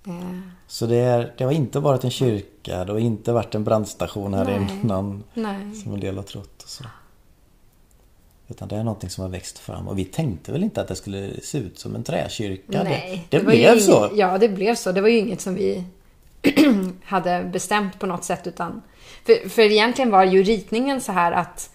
eh, 0.08 0.40
Så 0.68 0.86
det, 0.86 0.96
är, 0.98 1.34
det 1.38 1.44
har 1.44 1.52
inte 1.52 1.80
varit 1.80 2.04
en 2.04 2.12
kyrka, 2.12 2.86
det 2.86 2.92
har 2.92 3.00
inte 3.00 3.32
varit 3.32 3.56
en 3.56 3.64
brandstation 3.64 4.34
här 4.34 4.46
Nej. 4.46 4.80
innan. 4.84 5.24
nej. 5.34 5.76
Som 5.76 5.94
en 5.94 6.00
del 6.00 6.16
har 6.16 6.24
trott 6.24 6.64
och 6.64 6.70
så. 6.70 6.84
Utan 8.48 8.68
det 8.68 8.76
är 8.76 8.84
någonting 8.84 9.10
som 9.10 9.22
har 9.22 9.30
växt 9.30 9.60
fram. 9.60 9.88
Och 9.88 9.98
vi 10.00 10.06
tänkte 10.06 10.52
väl 10.52 10.64
inte 10.64 10.82
att 10.82 10.88
det 10.88 10.96
skulle 10.96 11.42
se 11.42 11.58
ut 11.58 11.80
som 11.80 11.96
en 11.96 12.04
träkyrka. 12.04 12.84
nej. 12.84 13.28
det 13.30 13.38
det 13.38 13.44
ju 13.44 13.46
blev 13.50 13.72
inget- 13.74 13.84
så. 13.84 14.10
Ja, 14.16 14.38
det 14.38 14.50
blev 14.50 14.76
så. 14.76 14.92
Det 14.92 15.02
var 15.02 15.10
ju 15.10 15.18
inget 15.18 15.42
som 15.42 15.56
vi 15.56 15.84
hade 17.04 17.44
bestämt 17.44 18.00
på 18.00 18.06
något 18.06 18.24
sätt. 18.24 18.48
Utan, 18.48 18.82
för, 19.26 19.50
för 19.50 19.62
egentligen 19.62 20.12
var 20.12 20.24
ju 20.24 20.44
ritningen 20.44 21.02
så 21.02 21.12
här 21.12 21.32
att 21.32 21.70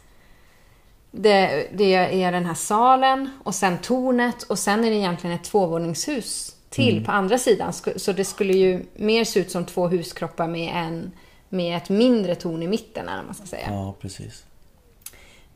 det, 1.11 1.69
det 1.75 1.95
är 1.95 2.33
den 2.33 2.47
här 2.47 2.55
salen 2.55 3.31
och 3.45 3.55
sen 3.55 3.79
tornet 3.79 4.43
och 4.43 4.59
sen 4.59 4.85
är 4.85 4.91
det 4.91 4.97
egentligen 4.97 5.37
ett 5.37 5.45
tvåvåningshus 5.45 6.57
till 6.71 6.93
Mm. 6.93 7.05
på 7.05 7.13
andra 7.13 7.39
sidan. 7.39 7.73
Så 7.97 8.13
det 8.13 8.25
skulle 8.25 8.53
ju 8.53 8.85
mer 8.97 9.25
se 9.25 9.41
ut 9.41 9.51
som 9.51 9.65
två 9.65 9.89
huskroppar 9.89 10.49
med, 10.49 10.73
en, 10.87 11.13
med 11.49 11.77
ett 11.77 11.89
mindre 11.89 12.35
torn 12.35 12.63
i 12.63 12.69
mitten, 12.69 13.09
eller 13.09 13.23
man 13.23 13.35
ska 13.35 13.47
säga. 13.47 13.67
Ja, 13.71 13.95
precis. 14.01 14.45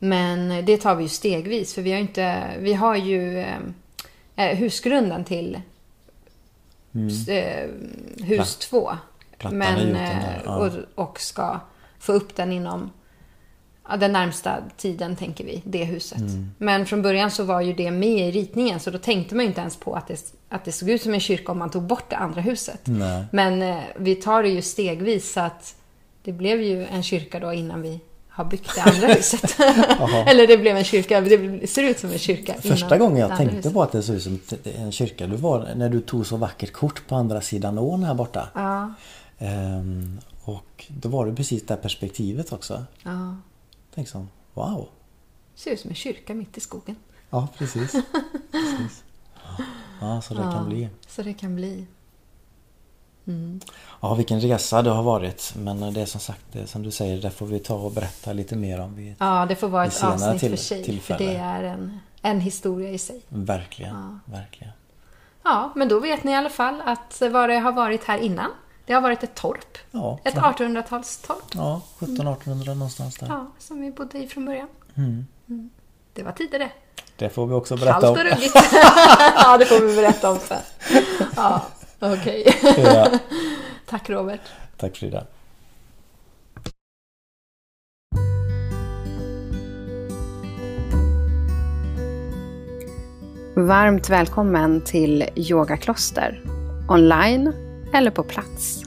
Men 0.07 0.65
det 0.65 0.77
tar 0.77 0.95
vi 0.95 1.03
ju 1.03 1.09
stegvis 1.09 1.73
för 1.73 1.81
vi 1.81 1.91
har, 1.91 1.99
inte, 1.99 2.43
vi 2.59 2.73
har 2.73 2.95
ju 2.95 3.39
eh, 3.39 3.57
eh 4.35 4.57
husgrunden 4.57 5.23
till 5.23 5.59
eh, 7.27 7.69
hus 8.25 8.55
två. 8.55 8.91
Plattan 9.37 9.61
är 9.61 9.85
Men, 9.85 9.95
eh, 9.95 10.41
ja. 10.45 10.57
och, 10.57 10.71
och 11.05 11.19
ska 11.19 11.59
få 11.99 12.13
upp 12.13 12.35
den 12.35 12.51
inom 12.51 12.91
ja, 13.89 13.97
den 13.97 14.11
närmsta 14.11 14.57
tiden, 14.77 15.15
tänker 15.15 15.45
vi, 15.45 15.61
det 15.65 15.83
huset. 15.83 16.19
Mm. 16.19 16.51
Men 16.57 16.85
från 16.85 17.01
början 17.01 17.31
så 17.31 17.43
var 17.43 17.61
ju 17.61 17.73
det 17.73 17.91
med 17.91 18.29
i 18.29 18.31
ritningen, 18.31 18.79
så 18.79 18.91
då 18.91 18.97
tänkte 18.97 19.35
man 19.35 19.45
ju 19.45 19.47
inte 19.47 19.61
ens 19.61 19.77
på 19.77 19.95
att 19.95 20.07
det, 20.07 20.33
att 20.49 20.65
det 20.65 20.71
såg 20.71 20.89
ut 20.89 21.01
som 21.01 21.13
en 21.13 21.19
kyrka 21.19 21.51
om 21.51 21.59
man 21.59 21.69
tog 21.69 21.83
bort 21.83 22.09
det 22.09 22.17
andra 22.17 22.41
huset. 22.41 22.81
Nej. 22.83 23.25
Men 23.31 23.61
eh, 23.61 23.83
vi 23.97 24.15
tar 24.15 24.43
det 24.43 24.49
ju 24.49 24.61
stegvis, 24.61 25.33
så 25.33 25.39
att 25.39 25.75
det 26.23 26.31
blev 26.31 26.61
ju 26.61 26.85
en 26.85 27.03
kyrka 27.03 27.39
då 27.39 27.53
innan 27.53 27.81
vi 27.81 27.99
har 28.35 28.45
byggt 28.45 28.75
det 28.75 28.81
andra 28.81 29.07
huset. 29.07 29.59
Eller 30.27 30.47
det 30.47 30.57
blev 30.57 30.77
en 30.77 30.83
kyrka, 30.83 31.21
det 31.21 31.67
ser 31.67 31.83
ut 31.83 31.99
som 31.99 32.11
en 32.11 32.19
kyrka. 32.19 32.53
Första 32.61 32.97
gången 32.97 33.15
det 33.15 33.19
jag 33.19 33.37
tänkte 33.37 33.55
huset. 33.55 33.73
på 33.73 33.83
att 33.83 33.91
det 33.91 34.01
såg 34.03 34.15
ut 34.15 34.23
som 34.23 34.39
en 34.63 34.91
kyrka, 34.91 35.27
det 35.27 35.37
var 35.37 35.73
när 35.75 35.89
du 35.89 36.01
tog 36.01 36.27
så 36.27 36.37
vackert 36.37 36.71
kort 36.73 37.07
på 37.07 37.15
andra 37.15 37.41
sidan 37.41 37.77
ån 37.77 38.03
här 38.03 38.13
borta. 38.13 38.49
Ja, 38.55 38.93
Ehm, 39.37 40.19
och 40.43 40.85
då 40.87 41.09
var 41.09 41.25
det 41.25 41.35
precis 41.35 41.65
det 41.65 41.75
perspektivet 41.75 42.53
också. 42.53 42.85
ja. 43.03 43.35
Tänk 43.95 44.07
som, 44.07 44.29
wow. 44.53 44.87
Ser 45.55 45.71
ut 45.71 45.79
som 45.79 45.89
en 45.89 45.95
kyrka 45.95 46.33
mitt 46.33 46.57
i 46.57 46.59
skogen. 46.59 46.95
Ja, 47.29 47.47
precis. 47.57 47.91
precis. 48.51 49.03
Ja, 50.01 50.21
så 50.21 50.33
det 50.33 50.41
kan 50.41 50.69
bli. 50.69 50.89
Så 51.07 51.23
det 51.23 51.33
kan 51.33 51.55
bli. 51.55 51.85
Ja, 54.01 54.13
vilken 54.13 54.41
resa 54.41 54.81
det 54.81 54.89
har 54.89 55.03
varit. 55.03 55.53
Men 55.57 55.93
det 55.93 56.01
är 56.01 56.05
som 56.05 56.21
sagt, 56.21 56.41
det 56.51 56.67
som 56.67 56.83
du 56.83 56.91
säger, 56.91 57.21
det 57.21 57.31
får 57.31 57.45
vi 57.45 57.59
ta 57.59 57.73
och 57.75 57.91
berätta 57.91 58.33
lite 58.33 58.55
mer 58.55 58.79
om. 58.81 58.95
Vi, 58.95 59.15
Ja, 59.19 59.45
det 59.49 59.55
får 59.55 59.67
vara 59.67 59.83
Vid 59.83 59.93
ett 59.93 60.03
avsnitt 60.03 60.39
till- 60.39 60.49
för 60.49 60.57
sig. 60.57 60.77
För 60.77 60.85
tillfälle. 60.85 61.25
det 61.25 61.35
är 61.35 61.63
en, 61.63 61.99
en 62.21 62.39
historia 62.39 62.89
i 62.89 62.97
sig. 62.97 63.21
Verkligen, 63.29 64.19
verkligen. 64.25 64.73
Ja, 65.43 65.71
men 65.75 65.87
då 65.87 65.99
vet 65.99 66.23
ni 66.23 66.31
i 66.31 66.35
alla 66.35 66.49
fall 66.49 66.81
att 66.85 67.21
vad 67.31 67.49
det 67.49 67.55
har 67.59 67.71
varit 67.71 68.03
här 68.03 68.17
innan. 68.17 68.51
Det 68.85 68.93
har 68.93 69.01
varit 69.01 69.23
ett 69.23 69.35
torp. 69.35 69.77
Ja, 69.91 70.19
Ett 70.23 70.33
från- 70.33 70.43
1800-talstorp. 70.43 71.43
Ja, 71.55 71.81
1700-1800 71.99 72.65
någonstans 72.75 73.17
där. 73.17 73.27
Ja, 73.27 73.47
som 73.59 73.81
vi 73.81 73.91
bodde 73.91 74.17
i 74.17 74.27
från 74.27 74.45
början. 74.45 74.67
Mm. 74.95 75.25
Mm. 75.49 75.69
Det 76.13 76.23
var 76.23 76.31
tidigare. 76.31 76.71
Det 77.17 77.29
får 77.29 77.47
vi 77.47 77.53
också 77.53 77.75
berätta 77.77 77.91
Kallt 78.01 78.05
om. 78.05 78.11
och 78.11 78.31
ruggigt. 78.31 78.55
ja, 79.35 79.57
det 79.57 79.65
får 79.65 79.79
vi 79.87 79.95
berätta 79.95 80.31
om 80.31 80.37
sen. 80.39 80.61
Ja, 81.35 81.61
okej. 81.99 82.45
Ja, 82.77 83.11
Tack 83.89 84.09
Robert. 84.09 84.41
tack 84.77 84.97
Frida. 84.97 85.25
Varmt 93.55 94.09
välkommen 94.09 94.81
till 94.81 95.25
Yoga 95.35 95.77
Kloster. 95.77 96.41
Online 96.89 97.53
eller 97.93 98.11
på 98.11 98.23
plats. 98.23 98.83